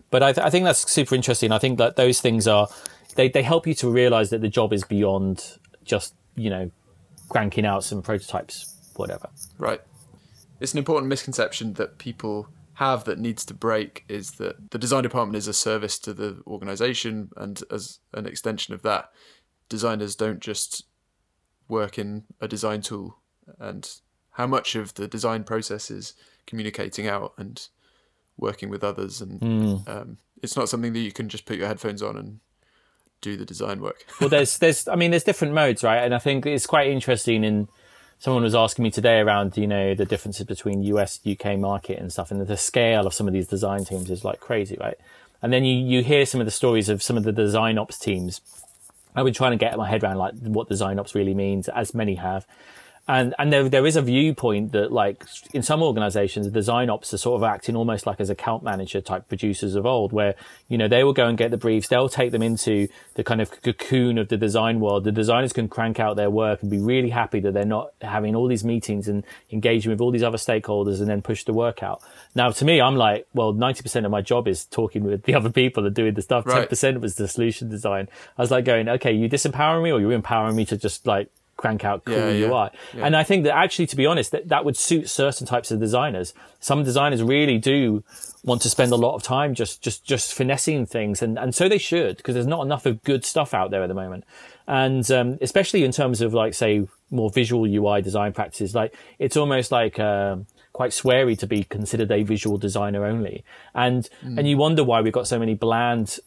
[0.10, 1.52] But I, th- I think that's super interesting.
[1.52, 2.70] I think that those things are
[3.16, 6.72] they they help you to realize that the job is beyond just you know
[7.28, 9.30] cranking out some prototypes, whatever.
[9.58, 9.82] Right.
[10.62, 12.48] It's an important misconception that people
[12.80, 16.42] have that needs to break is that the design department is a service to the
[16.48, 19.12] organization and as an extension of that
[19.68, 20.86] designers don't just
[21.68, 23.18] work in a design tool.
[23.60, 23.86] And
[24.32, 26.14] how much of the design process is
[26.48, 27.68] communicating out and
[28.38, 29.90] working with others and mm.
[29.90, 32.40] um, it's not something that you can just put your headphones on and
[33.20, 34.06] do the design work.
[34.22, 36.02] Well there's there's i mean there's different modes right?
[36.02, 37.68] And i think it's quite interesting in
[38.20, 42.12] someone was asking me today around you know the differences between US UK market and
[42.12, 44.98] stuff, and the scale of some of these design teams is like crazy, right?
[45.42, 47.98] And then you you hear some of the stories of some of the design ops
[47.98, 48.42] teams.
[49.16, 51.94] I've been trying to get my head around like what design ops really means, as
[51.94, 52.46] many have
[53.10, 57.12] and and there there is a viewpoint that like in some organizations the design ops
[57.12, 60.36] are sort of acting almost like as account manager type producers of old where
[60.68, 61.88] you know they will go and get the briefs.
[61.88, 65.06] They'll take them into the kind of cocoon of the design world.
[65.06, 68.36] The designers can crank out their work and be really happy that they're not having
[68.36, 71.82] all these meetings and engaging with all these other stakeholders and then push the work
[71.82, 72.04] out.
[72.36, 75.50] Now to me i'm like well 90% of my job is talking with the other
[75.50, 76.46] people and doing the stuff.
[76.46, 76.70] Right.
[76.70, 78.08] 10% was the solution design.
[78.38, 81.32] I was like going okay you disempowering me or you're empowering me to just like
[81.60, 82.70] crank out cool yeah, UI.
[82.94, 83.06] Yeah.
[83.06, 85.80] And I think that actually, to be honest, that, that would suit certain types of
[85.80, 86.34] designers.
[86.62, 88.02] Some designers really do
[88.46, 91.68] want to spend a lot of time just just just finessing things, and and so
[91.68, 94.24] they should because there's not enough of good stuff out there at the moment,
[94.68, 99.38] and um, especially in terms of like say more visual UI design practices, like it's
[99.38, 100.00] almost like.
[100.00, 103.44] Um, quite sweary to be considered a visual designer only,
[103.74, 104.38] and mm.
[104.38, 106.20] and you wonder why we've got so many bland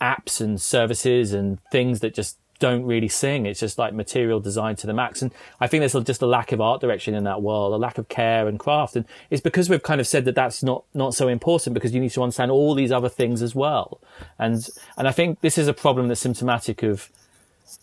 [0.00, 3.46] apps and services and things that just don't really sing.
[3.46, 5.22] It's just like material design to the max.
[5.22, 7.98] And I think there's just a lack of art direction in that world, a lack
[7.98, 8.96] of care and craft.
[8.96, 12.00] And it's because we've kind of said that that's not, not so important because you
[12.00, 14.00] need to understand all these other things as well.
[14.38, 17.10] And, and I think this is a problem that's symptomatic of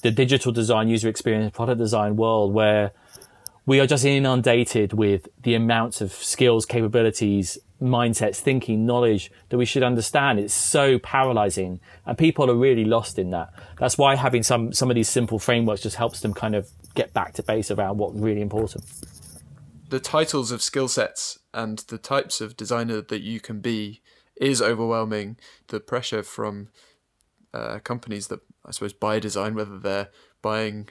[0.02, 2.92] the digital design, user experience, product design world where
[3.66, 9.66] we are just inundated with the amounts of skills, capabilities, mindsets, thinking, knowledge that we
[9.66, 10.40] should understand.
[10.40, 13.52] It's so paralyzing and people are really lost in that.
[13.80, 17.14] That's why having some, some of these simple frameworks just helps them kind of get
[17.14, 18.86] back to base around what's really important.
[19.90, 24.02] The titles of skill sets and the types of designer that you can be
[24.36, 25.38] is overwhelming.
[25.68, 26.70] The pressure from
[27.54, 30.10] uh, companies that I suppose buy design, whether they're
[30.42, 30.90] buying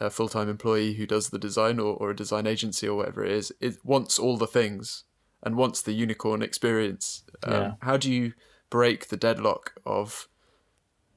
[0.00, 3.24] a full time employee who does the design or, or a design agency or whatever
[3.24, 5.04] it is, it wants all the things
[5.42, 7.22] and wants the unicorn experience.
[7.42, 7.72] Um, yeah.
[7.82, 8.32] How do you
[8.70, 10.28] break the deadlock of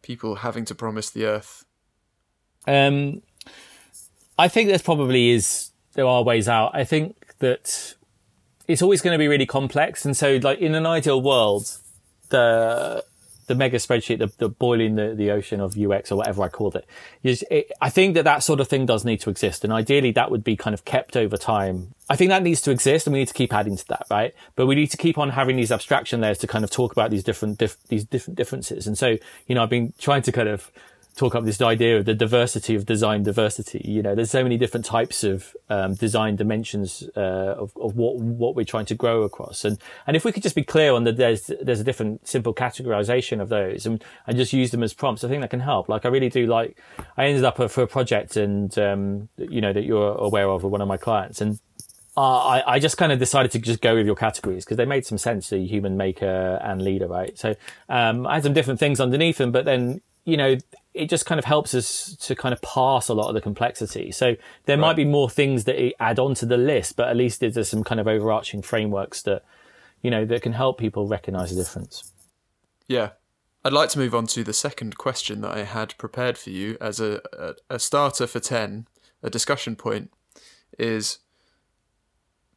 [0.01, 1.65] people having to promise the earth?
[2.67, 3.21] Um,
[4.37, 6.71] I think there's probably is there are ways out.
[6.73, 7.95] I think that
[8.67, 11.77] it's always going to be really complex, and so like in an ideal world,
[12.29, 13.03] the
[13.47, 16.75] the mega spreadsheet, the, the boiling the, the ocean of UX or whatever I called
[16.75, 16.85] it.
[17.23, 17.71] it.
[17.81, 19.63] I think that that sort of thing does need to exist.
[19.63, 21.93] And ideally that would be kind of kept over time.
[22.09, 24.33] I think that needs to exist and we need to keep adding to that, right?
[24.55, 27.11] But we need to keep on having these abstraction layers to kind of talk about
[27.11, 28.87] these different, dif- these different differences.
[28.87, 30.71] And so, you know, I've been trying to kind of
[31.15, 33.81] talk up this idea of the diversity of design diversity.
[33.83, 38.17] You know, there's so many different types of um, design dimensions uh, of, of what
[38.17, 41.03] what we're trying to grow across, and and if we could just be clear on
[41.03, 44.93] that, there's there's a different simple categorization of those, and and just use them as
[44.93, 45.23] prompts.
[45.23, 45.89] I think that can help.
[45.89, 46.77] Like I really do like.
[47.17, 50.71] I ended up for a project, and um, you know that you're aware of with
[50.71, 51.59] one of my clients, and.
[52.15, 54.85] Uh, I, I just kind of decided to just go with your categories because they
[54.85, 57.35] made some sense the human maker and leader, right?
[57.39, 57.55] So,
[57.89, 60.57] um, I had some different things underneath them, but then, you know,
[60.93, 64.11] it just kind of helps us to kind of pass a lot of the complexity.
[64.11, 64.81] So there right.
[64.81, 67.83] might be more things that add on to the list, but at least there's some
[67.83, 69.43] kind of overarching frameworks that,
[70.01, 72.11] you know, that can help people recognize the difference.
[72.87, 73.09] Yeah.
[73.65, 76.77] I'd like to move on to the second question that I had prepared for you
[76.81, 78.87] as a, a, a starter for 10,
[79.23, 80.11] a discussion point
[80.77, 81.19] is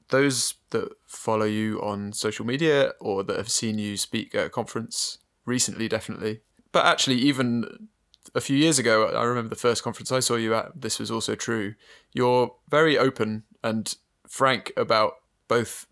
[0.08, 4.50] those that follow you on social media or that have seen you speak at a
[4.50, 6.40] conference recently, definitely,
[6.72, 7.88] but actually even
[8.36, 11.10] a few years ago, I remember the first conference I saw you at, this was
[11.10, 11.74] also true.
[12.12, 13.92] You're very open and
[14.28, 15.14] frank about
[15.48, 15.86] both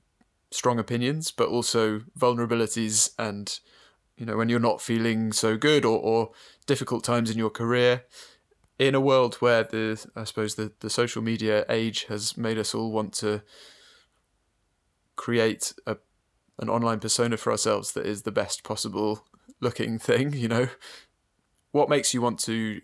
[0.50, 3.58] strong opinions, but also vulnerabilities and,
[4.18, 6.32] you know, when you're not feeling so good or, or
[6.66, 8.04] difficult times in your career.
[8.78, 12.74] In a world where the, I suppose, the, the social media age has made us
[12.74, 13.42] all want to
[15.16, 15.96] create a,
[16.58, 19.24] an online persona for ourselves that is the best possible
[19.60, 20.68] looking thing, you know,
[21.74, 22.80] what makes you want to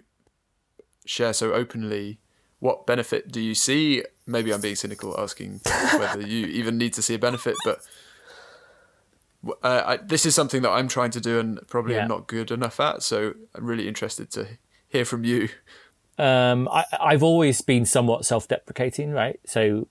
[1.07, 2.19] share so openly?
[2.59, 4.03] What benefit do you see?
[4.27, 5.61] Maybe I'm being cynical asking
[5.97, 7.87] whether you even need to see a benefit, but
[9.63, 12.03] uh, I, this is something that I'm trying to do and probably yeah.
[12.03, 13.05] am not good enough at.
[13.05, 15.51] So I'm really interested to hear from you.
[16.19, 19.39] Um, I, have always been somewhat self-deprecating, right?
[19.47, 19.87] So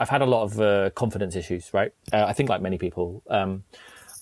[0.00, 1.92] I've had a lot of uh, confidence issues, right?
[2.12, 3.22] Uh, I think like many people.
[3.30, 3.62] Um,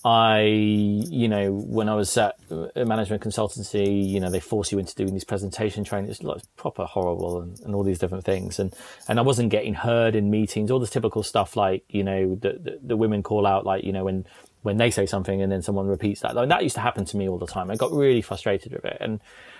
[0.05, 2.35] I, you know, when I was at
[2.75, 6.09] a management consultancy, you know, they force you into doing these presentation training.
[6.09, 8.59] It's like proper horrible and, and all these different things.
[8.59, 8.73] And,
[9.09, 12.53] and I wasn't getting heard in meetings, all this typical stuff like, you know, the,
[12.53, 14.25] the, the women call out, like, you know, when,
[14.61, 16.33] when they say something and then someone repeats that.
[16.33, 17.69] Like, that used to happen to me all the time.
[17.69, 18.97] I got really frustrated with it.
[19.01, 19.19] And,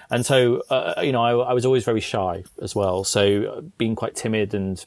[0.10, 3.04] and so, uh, you know, I, I was always very shy as well.
[3.04, 4.86] So uh, being quite timid and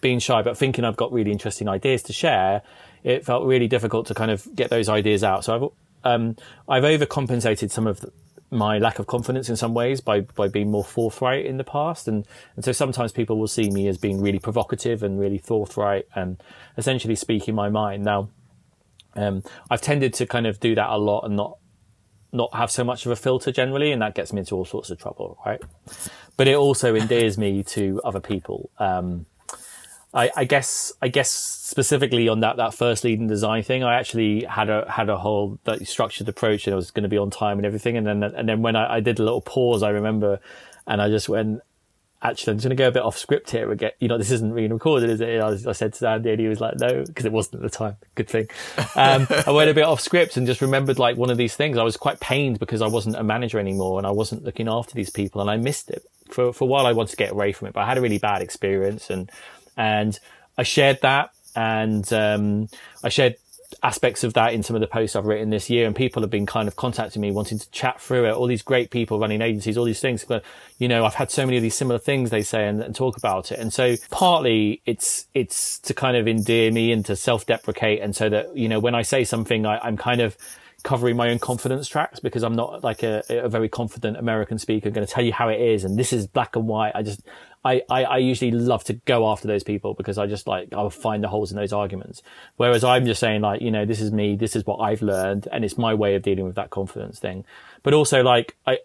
[0.00, 2.62] being shy, but thinking I've got really interesting ideas to share
[3.04, 5.44] it felt really difficult to kind of get those ideas out.
[5.44, 6.36] So I've um,
[6.68, 8.12] I've overcompensated some of the,
[8.50, 12.08] my lack of confidence in some ways by by being more forthright in the past,
[12.08, 16.06] and and so sometimes people will see me as being really provocative and really forthright
[16.14, 16.42] and
[16.76, 18.04] essentially speaking my mind.
[18.04, 18.30] Now,
[19.14, 21.58] um, I've tended to kind of do that a lot and not
[22.32, 24.90] not have so much of a filter generally, and that gets me into all sorts
[24.90, 25.62] of trouble, right?
[26.36, 28.70] But it also endears me to other people.
[28.78, 29.26] Um,
[30.14, 34.44] I, I, guess I guess specifically on that that first Leading Design thing, I actually
[34.44, 37.58] had a had a whole structured approach, and I was going to be on time
[37.58, 37.96] and everything.
[37.96, 40.40] And then and then when I, I, did a little pause, I remember,
[40.86, 41.62] and I just went,
[42.24, 44.30] actually, I'm just going to go a bit off script here get, you know, this
[44.30, 45.40] isn't being recorded, is it?
[45.40, 47.76] I, I said to Andy and he was like, no, because it wasn't at the
[47.76, 47.96] time.
[48.14, 48.48] Good thing.
[48.96, 51.76] Um, I went a bit off script and just remembered like one of these things.
[51.76, 54.94] I was quite pained because I wasn't a manager anymore and I wasn't looking after
[54.94, 56.04] these people and I missed it.
[56.30, 58.00] For, for a while, I wanted to get away from it, but I had a
[58.00, 59.30] really bad experience and,
[59.76, 60.18] and
[60.56, 62.68] I shared that and, um,
[63.02, 63.36] I shared
[63.82, 66.30] aspects of that in some of the posts I've written this year, and people have
[66.30, 68.32] been kind of contacting me, wanting to chat through it.
[68.32, 70.24] All these great people running agencies, all these things.
[70.24, 70.44] But
[70.78, 73.16] you know, I've had so many of these similar things they say and, and talk
[73.16, 78.00] about it, and so partly it's it's to kind of endear me and to self-deprecate,
[78.00, 80.36] and so that you know when I say something, I, I'm kind of
[80.82, 84.90] covering my own confidence tracks because I'm not like a, a very confident American speaker
[84.90, 86.92] going to tell you how it is and this is black and white.
[86.94, 87.22] I just,
[87.64, 90.90] I, I, I, usually love to go after those people because I just like, I'll
[90.90, 92.22] find the holes in those arguments.
[92.56, 95.48] Whereas I'm just saying like, you know, this is me, this is what I've learned
[95.50, 97.44] and it's my way of dealing with that confidence thing.
[97.82, 98.78] But also like, I,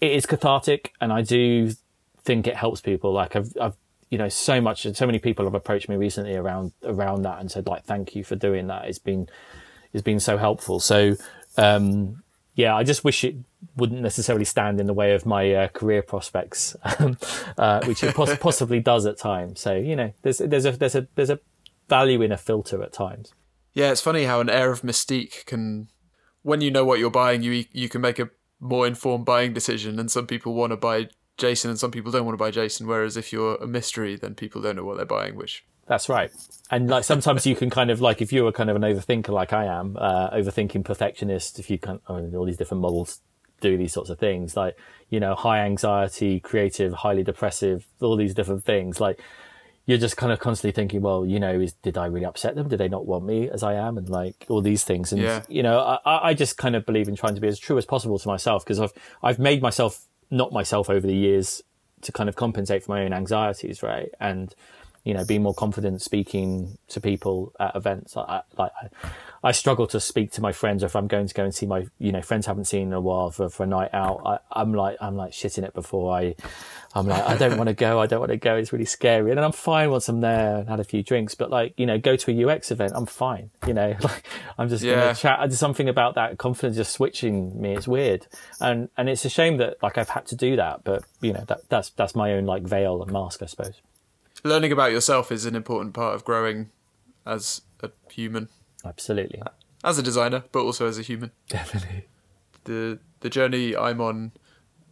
[0.00, 1.72] it is cathartic and I do
[2.22, 3.12] think it helps people.
[3.12, 3.76] Like I've, I've,
[4.08, 7.50] you know, so much, so many people have approached me recently around, around that and
[7.50, 8.86] said like, thank you for doing that.
[8.86, 9.28] It's been,
[9.92, 10.80] it's been so helpful.
[10.80, 11.16] So,
[11.58, 12.22] um,
[12.58, 13.36] yeah, I just wish it
[13.76, 16.74] wouldn't necessarily stand in the way of my uh, career prospects,
[17.56, 19.60] uh, which it poss- possibly does at times.
[19.60, 21.38] So you know, there's there's a there's a there's a
[21.88, 23.32] value in a filter at times.
[23.74, 25.86] Yeah, it's funny how an air of mystique can,
[26.42, 30.00] when you know what you're buying, you you can make a more informed buying decision.
[30.00, 32.88] And some people want to buy Jason, and some people don't want to buy Jason.
[32.88, 36.30] Whereas if you're a mystery, then people don't know what they're buying, which that's right.
[36.70, 39.52] And like sometimes you can kind of like if you're kind of an overthinker like
[39.52, 41.58] I am, uh, overthinking perfectionist.
[41.58, 43.20] If you can, I mean, all these different models
[43.60, 44.76] do these sorts of things, like
[45.08, 49.00] you know, high anxiety, creative, highly depressive, all these different things.
[49.00, 49.18] Like
[49.86, 52.68] you're just kind of constantly thinking, well, you know, is did I really upset them?
[52.68, 53.96] Did they not want me as I am?
[53.96, 55.10] And like all these things.
[55.10, 55.42] And yeah.
[55.48, 57.86] you know, I, I just kind of believe in trying to be as true as
[57.86, 61.62] possible to myself because I've I've made myself not myself over the years
[62.02, 64.10] to kind of compensate for my own anxieties, right?
[64.20, 64.54] And
[65.08, 68.14] you know, be more confident speaking to people at events.
[68.14, 69.08] I, like, I,
[69.42, 71.64] I, struggle to speak to my friends, or if I'm going to go and see
[71.64, 74.20] my, you know, friends haven't seen in a while for, for a night out.
[74.52, 76.36] I, am like, I'm like shitting it before I,
[76.94, 77.98] I'm like, I don't want to go.
[77.98, 78.56] I don't want to go.
[78.56, 79.30] It's really scary.
[79.30, 81.34] And then I'm fine once I'm there and had a few drinks.
[81.34, 83.48] But like, you know, go to a UX event, I'm fine.
[83.66, 84.26] You know, like
[84.58, 84.94] I'm just yeah.
[84.94, 85.38] going to chat.
[85.40, 87.74] There's something about that confidence just switching me.
[87.74, 88.26] It's weird.
[88.60, 90.84] And, and it's a shame that like I've had to do that.
[90.84, 93.80] But, you know, that, that's, that's my own like veil and mask, I suppose
[94.44, 96.70] learning about yourself is an important part of growing
[97.26, 98.48] as a human.
[98.84, 99.42] Absolutely.
[99.84, 101.32] As a designer, but also as a human.
[101.48, 102.06] Definitely.
[102.64, 104.32] The the journey I'm on,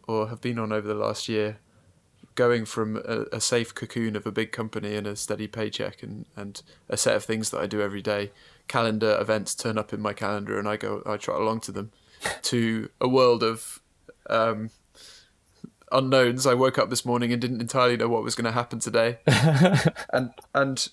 [0.09, 1.59] or have been on over the last year,
[2.35, 6.27] going from a, a safe cocoon of a big company and a steady paycheck and,
[6.37, 8.31] and a set of things that I do every day,
[8.69, 11.93] calendar events turn up in my calendar and I go I trot along to them,
[12.43, 13.81] to a world of
[14.29, 14.71] um,
[15.93, 16.47] unknowns.
[16.47, 19.19] I woke up this morning and didn't entirely know what was going to happen today,
[20.13, 20.89] and and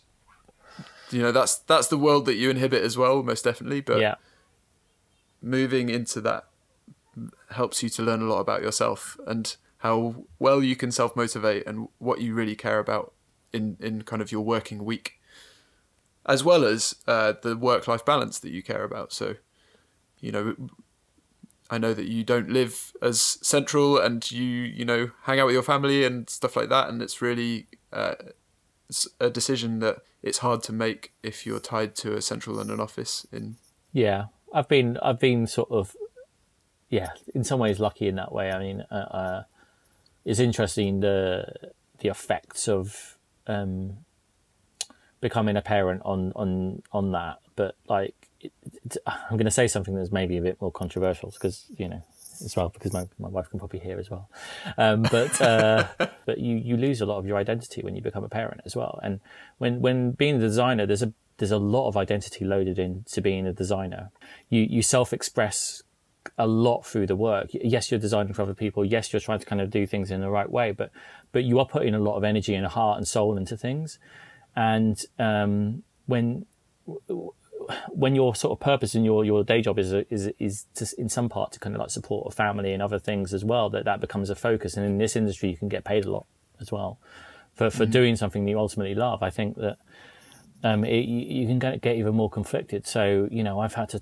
[1.12, 3.82] you know that's that's the world that you inhibit as well, most definitely.
[3.82, 4.16] But yeah.
[5.42, 6.46] moving into that
[7.52, 11.68] helps you to learn a lot about yourself and how well you can self motivate
[11.68, 13.14] and what you really care about
[13.52, 15.20] in in kind of your working week,
[16.26, 19.14] as well as uh, the work life balance that you care about.
[19.14, 19.36] So,
[20.20, 20.56] you know,
[21.74, 25.56] I know that you don't live as central and you you know hang out with
[25.56, 28.14] your family and stuff like that, and it's really uh,
[28.88, 32.80] it's a decision that it's hard to make if you're tied to a central London
[32.80, 33.26] office.
[33.32, 33.56] In
[33.92, 35.96] yeah, I've been I've been sort of
[36.90, 38.52] yeah in some ways lucky in that way.
[38.52, 39.44] I mean, uh, uh,
[40.26, 43.98] it's interesting the the effects of um,
[45.22, 48.23] becoming a parent on on on that, but like
[49.08, 52.04] I'm going to say something that's maybe a bit more controversial because you know
[52.44, 54.30] as well because my, my wife can probably hear as well.
[54.78, 55.88] Um, but uh,
[56.26, 58.76] but you you lose a lot of your identity when you become a parent as
[58.76, 59.00] well.
[59.04, 59.20] And
[59.58, 63.48] when when being a designer, there's a there's a lot of identity loaded into being
[63.48, 64.12] a designer.
[64.50, 65.84] You you self express
[66.38, 67.50] a lot through the work.
[67.52, 68.86] Yes, you're designing for other people.
[68.86, 70.92] Yes, you're trying to kind of do things in the right way, but
[71.32, 74.00] but you are putting a lot of energy and heart and soul into things.
[74.56, 76.46] And um, when
[77.90, 81.10] when your sort of purpose in your, your day job is is is to, in
[81.10, 83.86] some part to kind of like support a family and other things as well, that
[83.86, 84.76] that becomes a focus.
[84.76, 86.26] And in this industry, you can get paid a lot
[86.60, 87.00] as well
[87.54, 87.92] for for mm-hmm.
[87.92, 89.24] doing something you ultimately love.
[89.24, 89.78] I think that
[90.64, 92.88] um, it, you, can get, get even more conflicted.
[92.88, 94.02] So you know, I've had to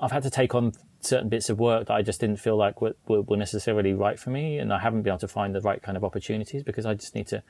[0.00, 2.82] I've had to take on certain bits of work that I just didn't feel like
[2.82, 5.60] were, were, were necessarily right for me, and I haven't been able to find the
[5.60, 7.42] right kind of opportunities because I just need to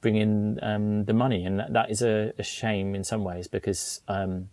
[0.00, 3.48] bring in um, the money, and that, that is a, a, shame in some ways
[3.48, 4.48] because um,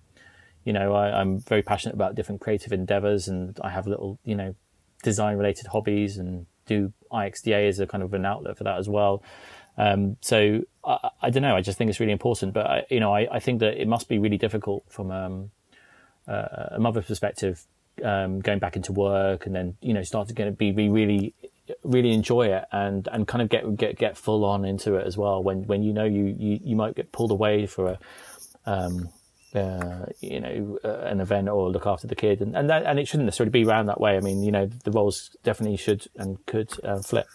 [0.66, 4.36] you know, I, am very passionate about different creative endeavors and I have little, you
[4.36, 4.56] know,
[5.04, 8.90] design related hobbies and do IXDA as a kind of an outlet for that as
[8.90, 9.24] well.
[9.78, 11.56] Um, so I, I, don't know.
[11.56, 12.54] I just think it's really important.
[12.54, 15.52] But I, you know, I, I think that it must be really difficult from um,
[16.28, 17.64] uh, a mother's perspective,
[18.04, 21.34] um, going back into work and then you know starting to be, be really
[21.84, 25.18] really enjoy it and and kind of get get get full on into it as
[25.18, 25.44] well.
[25.44, 28.00] When when you know you you, you might get pulled away for a
[28.66, 29.10] um,
[29.56, 33.00] uh, you know, uh, an event or look after the kid, and and, that, and
[33.00, 34.18] it shouldn't necessarily be around that way.
[34.18, 37.28] I mean, you know, the roles definitely should and could uh, flip.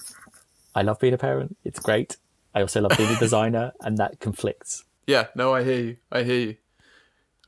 [0.75, 2.17] I love being a parent; it's great.
[2.55, 4.85] I also love being a designer, and that conflicts.
[5.07, 5.97] Yeah, no, I hear you.
[6.13, 6.57] I hear you.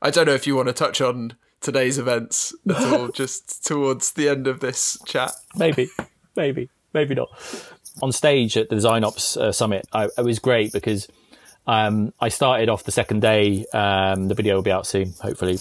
[0.01, 4.11] I don't know if you want to touch on today's events at all, just towards
[4.13, 5.31] the end of this chat.
[5.55, 5.89] Maybe,
[6.35, 7.29] maybe, maybe not.
[8.01, 11.07] On stage at the Design Ops uh, Summit, I, it was great because
[11.67, 13.65] um, I started off the second day.
[13.73, 15.59] Um, the video will be out soon, hopefully,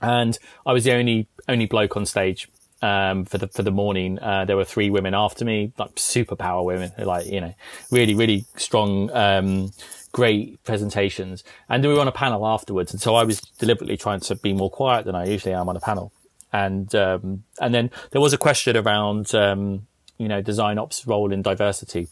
[0.00, 2.48] and I was the only only bloke on stage
[2.82, 4.18] um, for the for the morning.
[4.18, 7.54] Uh, there were three women after me, like superpower women, like you know,
[7.90, 9.72] really really strong, um,
[10.12, 11.44] great presentations.
[11.68, 14.52] And we were on a panel afterwards, and so I was deliberately trying to be
[14.52, 16.12] more quiet than I usually am on a panel.
[16.52, 19.86] And um, and then there was a question around um,
[20.18, 22.08] you know design ops role in diversity,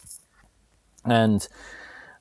[1.04, 1.46] and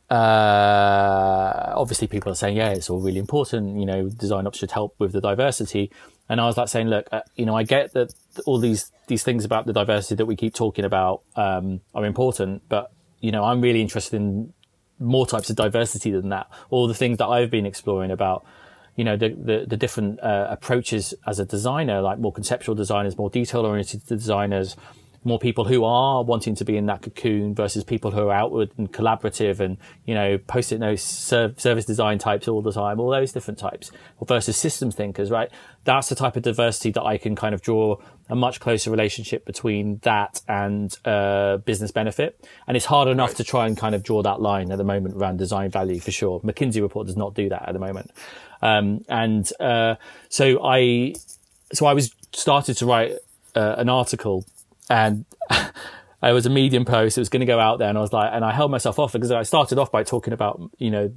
[0.10, 3.80] uh, obviously people are saying, yeah, it's all really important.
[3.80, 5.92] You know, design ops should help with the diversity.
[6.30, 8.14] And I was like saying, look, uh, you know, I get that
[8.46, 12.64] all these, these things about the diversity that we keep talking about, um, are important,
[12.68, 12.92] but,
[13.22, 14.54] you know, I'm really interested in
[15.00, 16.48] more types of diversity than that.
[16.70, 18.46] All the things that I've been exploring about,
[18.96, 23.18] you know, the, the, the different, uh, approaches as a designer, like more conceptual designers,
[23.18, 24.76] more detail oriented designers,
[25.24, 28.72] more people who are wanting to be in that cocoon versus people who are outward
[28.78, 33.32] and collaborative and, you know, post-it notes, service design types all the time, all those
[33.32, 33.92] different types
[34.26, 35.50] versus systems thinkers, right?
[35.84, 37.98] That's the type of diversity that I can kind of draw
[38.30, 42.46] a much closer relationship between that and uh, business benefit.
[42.68, 43.38] And it's hard enough right.
[43.38, 46.12] to try and kind of draw that line at the moment around design value for
[46.12, 46.40] sure.
[46.42, 48.12] McKinsey report does not do that at the moment.
[48.62, 49.96] Um, and uh,
[50.30, 51.16] so I,
[51.74, 53.14] so I was started to write
[53.56, 54.46] uh, an article
[54.90, 57.18] and it was a medium post.
[57.18, 59.00] It was going to go out there, and I was like, and I held myself
[59.00, 61.14] off because I started off by talking about, you know,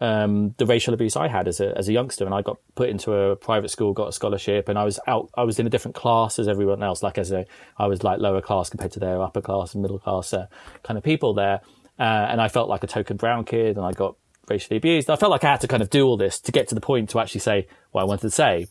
[0.00, 2.88] um, the racial abuse I had as a as a youngster, and I got put
[2.88, 5.30] into a private school, got a scholarship, and I was out.
[5.36, 7.02] I was in a different class as everyone else.
[7.02, 7.44] Like as a,
[7.76, 10.46] I was like lower class compared to their upper class and middle class uh,
[10.82, 11.60] kind of people there,
[11.98, 14.16] uh, and I felt like a token brown kid, and I got
[14.48, 15.10] racially abused.
[15.10, 16.80] I felt like I had to kind of do all this to get to the
[16.80, 18.68] point to actually say what I wanted to say.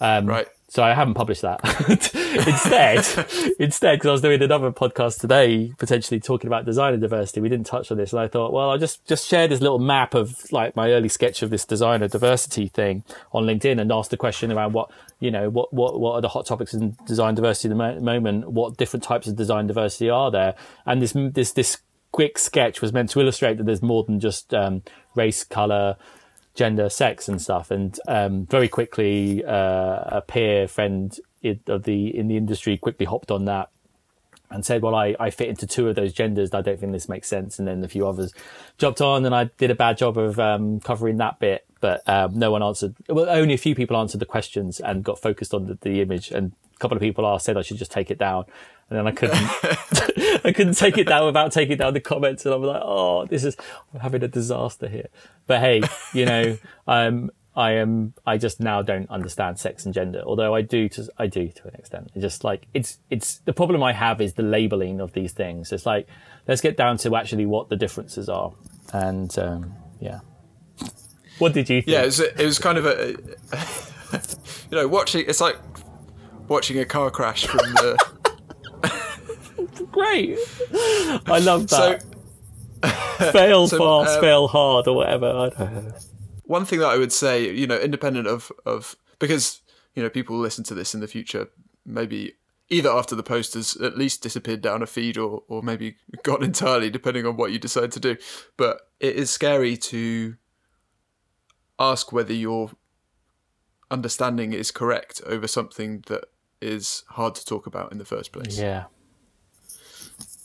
[0.00, 0.48] Um, right.
[0.70, 1.60] So I haven't published that.
[2.46, 7.48] instead, instead, because I was doing another podcast today, potentially talking about designer diversity, we
[7.48, 10.14] didn't touch on this, and I thought, well, I'll just just share this little map
[10.14, 13.02] of like my early sketch of this designer diversity thing
[13.32, 14.90] on LinkedIn, and ask the question around what
[15.20, 18.50] you know, what what what are the hot topics in design diversity at the moment?
[18.50, 20.54] What different types of design diversity are there?
[20.84, 21.78] And this this this
[22.12, 24.82] quick sketch was meant to illustrate that there's more than just um,
[25.14, 25.96] race, color,
[26.58, 27.70] gender, sex, and stuff.
[27.70, 31.18] And um, very quickly, uh, a peer friend
[31.68, 33.70] of the in the industry quickly hopped on that
[34.50, 36.52] and said, "Well, I, I fit into two of those genders.
[36.52, 38.34] I don't think this makes sense." And then a few others
[38.76, 41.64] jumped on, and I did a bad job of um, covering that bit.
[41.80, 42.96] But um, no one answered.
[43.08, 46.32] Well, only a few people answered the questions and got focused on the, the image.
[46.32, 48.46] And a couple of people asked, said I should just take it down
[48.90, 49.36] and then I couldn't,
[50.44, 53.26] I couldn't take it down without taking down the comments, and I was like, "Oh,
[53.26, 53.56] this is
[53.92, 55.08] I'm having a disaster here."
[55.46, 55.82] But hey,
[56.14, 60.62] you know, um, I am, I just now don't understand sex and gender, although I
[60.62, 62.10] do to, I do to an extent.
[62.14, 65.72] It's just like it's, it's the problem I have is the labeling of these things.
[65.72, 66.06] It's like
[66.46, 68.52] let's get down to actually what the differences are,
[68.92, 70.20] and um, yeah.
[71.38, 71.88] What did you think?
[71.88, 73.08] Yeah, it was, it was kind of a,
[74.70, 75.24] you know, watching.
[75.28, 75.56] It's like
[76.48, 77.96] watching a car crash from the
[79.86, 80.38] great.
[81.26, 82.02] I love that.
[82.02, 82.08] So,
[83.32, 85.94] fail so, fast, um, fail hard, or whatever.
[86.44, 89.60] One thing that I would say, you know, independent of of because
[89.94, 91.48] you know people listen to this in the future,
[91.84, 92.34] maybe
[92.68, 96.42] either after the post has at least disappeared down a feed or or maybe gone
[96.44, 98.16] entirely, depending on what you decide to do.
[98.56, 100.36] But it is scary to
[101.78, 102.70] ask whether your
[103.90, 106.24] understanding is correct over something that
[106.60, 108.58] is hard to talk about in the first place.
[108.58, 108.84] Yeah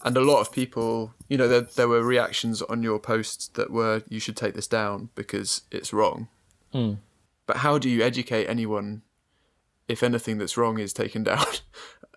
[0.03, 3.71] and a lot of people, you know, there, there were reactions on your posts that
[3.71, 6.27] were, you should take this down because it's wrong.
[6.73, 6.97] Mm.
[7.45, 9.03] But how do you educate anyone
[9.87, 11.45] if anything that's wrong is taken down?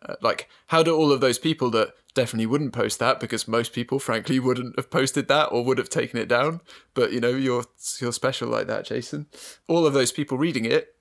[0.02, 3.72] uh, like, how do all of those people that definitely wouldn't post that because most
[3.72, 6.60] people, frankly, wouldn't have posted that or would have taken it down?
[6.92, 7.66] But you know, you're
[8.00, 9.26] you're special like that, Jason.
[9.68, 10.96] All of those people reading it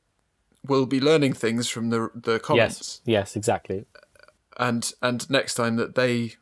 [0.68, 3.02] will be learning things from the the comments.
[3.06, 3.86] Yes, yes, exactly
[4.58, 6.34] and and next time that they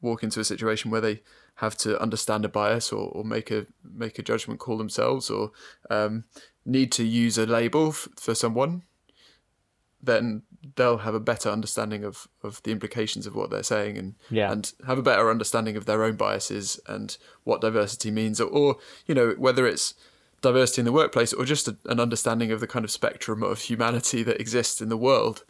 [0.00, 1.22] walk into a situation where they
[1.56, 5.52] have to understand a bias or, or make a make a judgment call themselves or
[5.90, 6.24] um,
[6.64, 8.82] need to use a label f- for someone,
[10.02, 10.42] then
[10.76, 14.50] they'll have a better understanding of, of the implications of what they're saying and Yeah.
[14.52, 18.76] and have a better understanding of their own biases and what diversity means or, or
[19.06, 19.94] you know whether it's
[20.40, 23.60] diversity in the workplace or just a, an understanding of the kind of spectrum of
[23.60, 25.44] humanity that exists in the world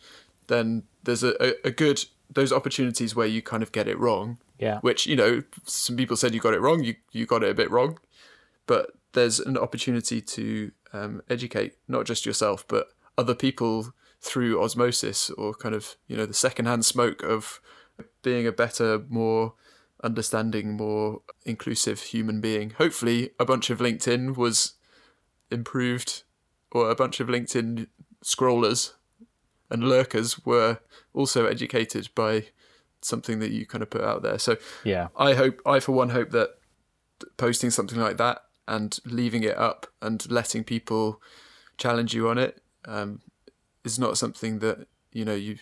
[0.49, 2.05] then there's a, a, a good
[2.35, 4.79] those opportunities where you kind of get it wrong Yeah.
[4.81, 7.55] which you know some people said you got it wrong you you got it a
[7.55, 7.99] bit wrong
[8.67, 15.31] but there's an opportunity to um, educate not just yourself but other people through osmosis
[15.31, 17.61] or kind of you know the secondhand smoke of
[18.23, 19.55] being a better more
[20.05, 24.75] understanding more inclusive human being hopefully a bunch of linkedin was
[25.51, 26.23] improved
[26.71, 27.87] or a bunch of linkedin
[28.25, 28.93] scrollers
[29.73, 30.79] and lurkers were
[31.13, 32.45] also educated by
[33.01, 35.09] something that you kind of put out there so Yeah.
[35.17, 36.51] I hope, I for one hope that
[37.37, 41.21] posting something like that and leaving it up and letting people
[41.79, 43.21] challenge you on it um,
[43.85, 45.59] is not something that you know you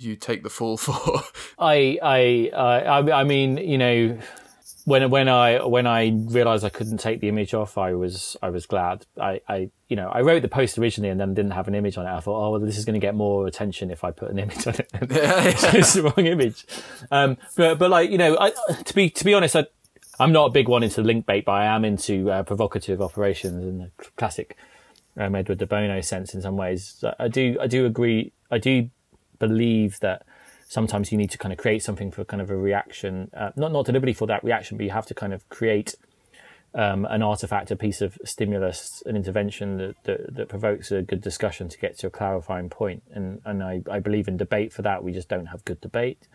[0.00, 1.22] you take the fall for.
[1.58, 4.18] I, I, I, I- I mean, you know,
[4.88, 8.48] when when I when I realised I couldn't take the image off, I was I
[8.48, 9.04] was glad.
[9.20, 11.98] I, I, you know, I wrote the post originally and then didn't have an image
[11.98, 12.10] on it.
[12.10, 14.38] I thought, oh, well, this is going to get more attention if I put an
[14.44, 14.88] image on it.
[14.94, 16.66] it's the wrong image.
[17.10, 18.50] Um, but but like you know, I,
[18.84, 19.66] to be to be honest, I,
[20.18, 23.62] I'm not a big one into link bait, but I am into uh, provocative operations
[23.62, 24.56] in the classic
[25.18, 27.04] um, Edward de Bono sense in some ways.
[27.18, 28.32] I do I do agree.
[28.50, 28.88] I do
[29.38, 30.24] believe that
[30.68, 33.72] sometimes you need to kind of create something for kind of a reaction, uh, not
[33.72, 35.94] not deliberately for that reaction, but you have to kind of create
[36.74, 41.22] um, an artifact, a piece of stimulus, an intervention that, that, that provokes a good
[41.22, 43.02] discussion to get to a clarifying point.
[43.10, 45.02] And and I, I believe in debate for that.
[45.02, 46.28] We just don't have good debate.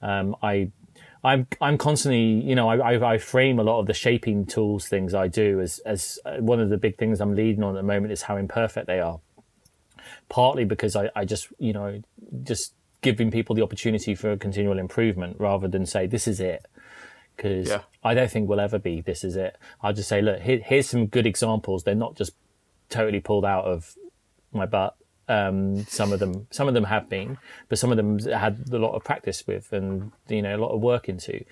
[0.00, 0.70] Um, I
[1.22, 4.88] I'm I'm constantly, you know, I, I, I frame a lot of the shaping tools
[4.88, 7.80] things I do as as uh, one of the big things I'm leading on at
[7.80, 9.20] the moment is how imperfect they are.
[10.28, 12.00] Partly because I, I just, you know,
[12.42, 12.72] just
[13.02, 16.66] giving people the opportunity for a continual improvement rather than say this is it,
[17.36, 17.82] because Yeah.
[18.02, 19.56] I don't think we'll ever be this is it.
[19.82, 21.84] I'll just say, look, here, here's some good examples.
[21.84, 22.32] They're not just
[22.88, 23.94] totally pulled out of
[24.52, 24.96] my butt.
[25.28, 27.38] Um, some of them, some of them have been,
[27.68, 30.70] but some of them had a lot of practice with, and you know, a lot
[30.70, 31.44] of work into.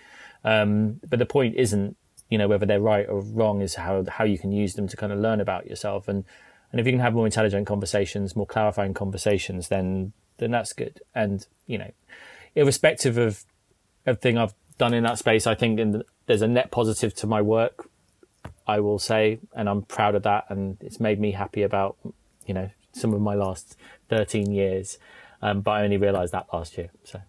[0.44, 1.96] Um, but the point isn't,
[2.30, 4.96] you know, whether they're right or wrong, is how how you can use them to
[4.96, 6.24] kind of learn about yourself, and
[6.70, 11.00] and if you can have more intelligent conversations, more clarifying conversations, then then that's good.
[11.14, 11.90] And you know,
[12.54, 13.44] irrespective of
[14.06, 17.26] everything I've done in that space, I think in the, there's a net positive to
[17.26, 17.88] my work.
[18.66, 21.96] I will say, and I'm proud of that, and it's made me happy about
[22.46, 23.76] you know some of my last
[24.08, 24.98] 13 years.
[25.42, 26.90] Um, but I only realised that last year.
[27.04, 27.20] So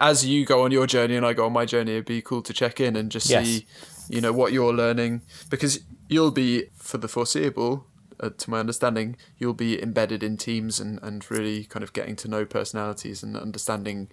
[0.00, 2.42] As you go on your journey and I go on my journey, it'd be cool
[2.42, 3.46] to check in and just Yes.
[3.46, 3.66] see,
[4.08, 7.86] you know, what you're learning because you'll be for the foreseeable.
[8.22, 12.16] Uh, to my understanding, you'll be embedded in teams and, and really kind of getting
[12.16, 14.08] to know personalities and understanding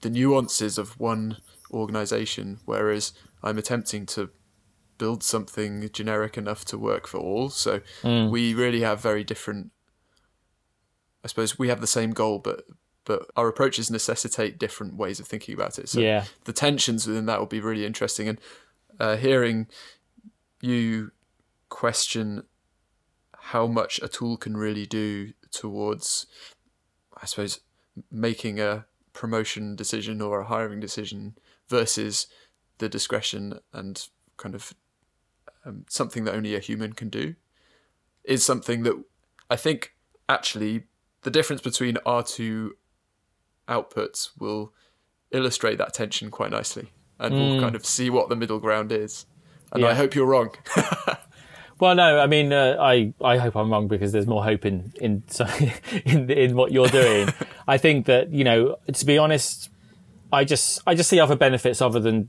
[0.00, 1.36] the nuances of one
[1.70, 2.58] organization.
[2.64, 4.30] Whereas I'm attempting to
[4.96, 7.50] build something generic enough to work for all.
[7.50, 7.80] So
[8.30, 9.72] we really have very different.
[11.24, 12.64] I suppose we have the same goal, but
[13.06, 15.90] but our approaches necessitate different ways of thinking about it.
[15.90, 16.24] So Yeah.
[16.44, 18.28] the tensions within that will be really interesting.
[18.28, 18.38] And
[18.98, 19.66] uh, hearing
[20.62, 21.10] you
[21.68, 22.44] question
[23.48, 26.26] how much a tool can really do towards,
[27.20, 27.60] I suppose,
[28.10, 31.36] making a promotion decision or a hiring decision
[31.68, 32.26] versus
[32.78, 34.72] the discretion and kind of
[35.66, 37.34] um, something that only a human can do
[38.24, 39.02] is something that
[39.50, 39.94] I think
[40.26, 40.84] actually
[41.20, 42.76] the difference between our two
[43.68, 44.72] outputs will
[45.32, 49.26] illustrate that tension quite nicely and we'll kind of see what the middle ground is.
[49.70, 50.50] And I hope you're wrong.
[51.80, 54.92] Well, no, I mean, uh, I I hope I'm wrong because there's more hope in
[55.00, 55.22] in
[56.04, 57.28] in in what you're doing.
[57.68, 59.70] I think that you know, to be honest,
[60.32, 62.28] I just I just see other benefits other than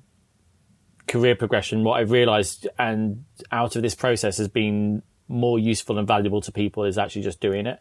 [1.08, 1.84] career progression.
[1.84, 6.52] What I've realised and out of this process has been more useful and valuable to
[6.52, 7.80] people is actually just doing it.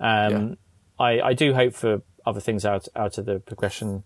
[0.00, 0.56] Um,
[0.98, 4.04] I I do hope for other things out out of the progression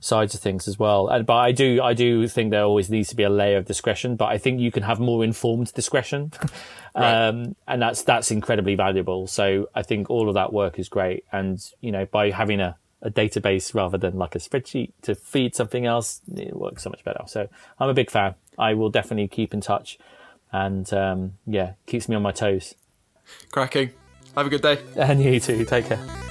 [0.00, 1.08] sides of things as well.
[1.08, 3.64] And, but I do, I do think there always needs to be a layer of
[3.64, 6.32] discretion, but I think you can have more informed discretion.
[6.98, 7.26] Right.
[7.26, 9.26] Um, and that's, that's incredibly valuable.
[9.26, 11.26] So I think all of that work is great.
[11.30, 15.54] And, you know, by having a, a database rather than like a spreadsheet to feed
[15.54, 17.22] something else, it works so much better.
[17.26, 18.34] So I'm a big fan.
[18.58, 19.98] I will definitely keep in touch
[20.52, 22.74] and, um, yeah, keeps me on my toes.
[23.50, 23.90] Cracking.
[24.34, 24.78] Have a good day.
[24.96, 25.66] And you too.
[25.66, 26.25] Take care.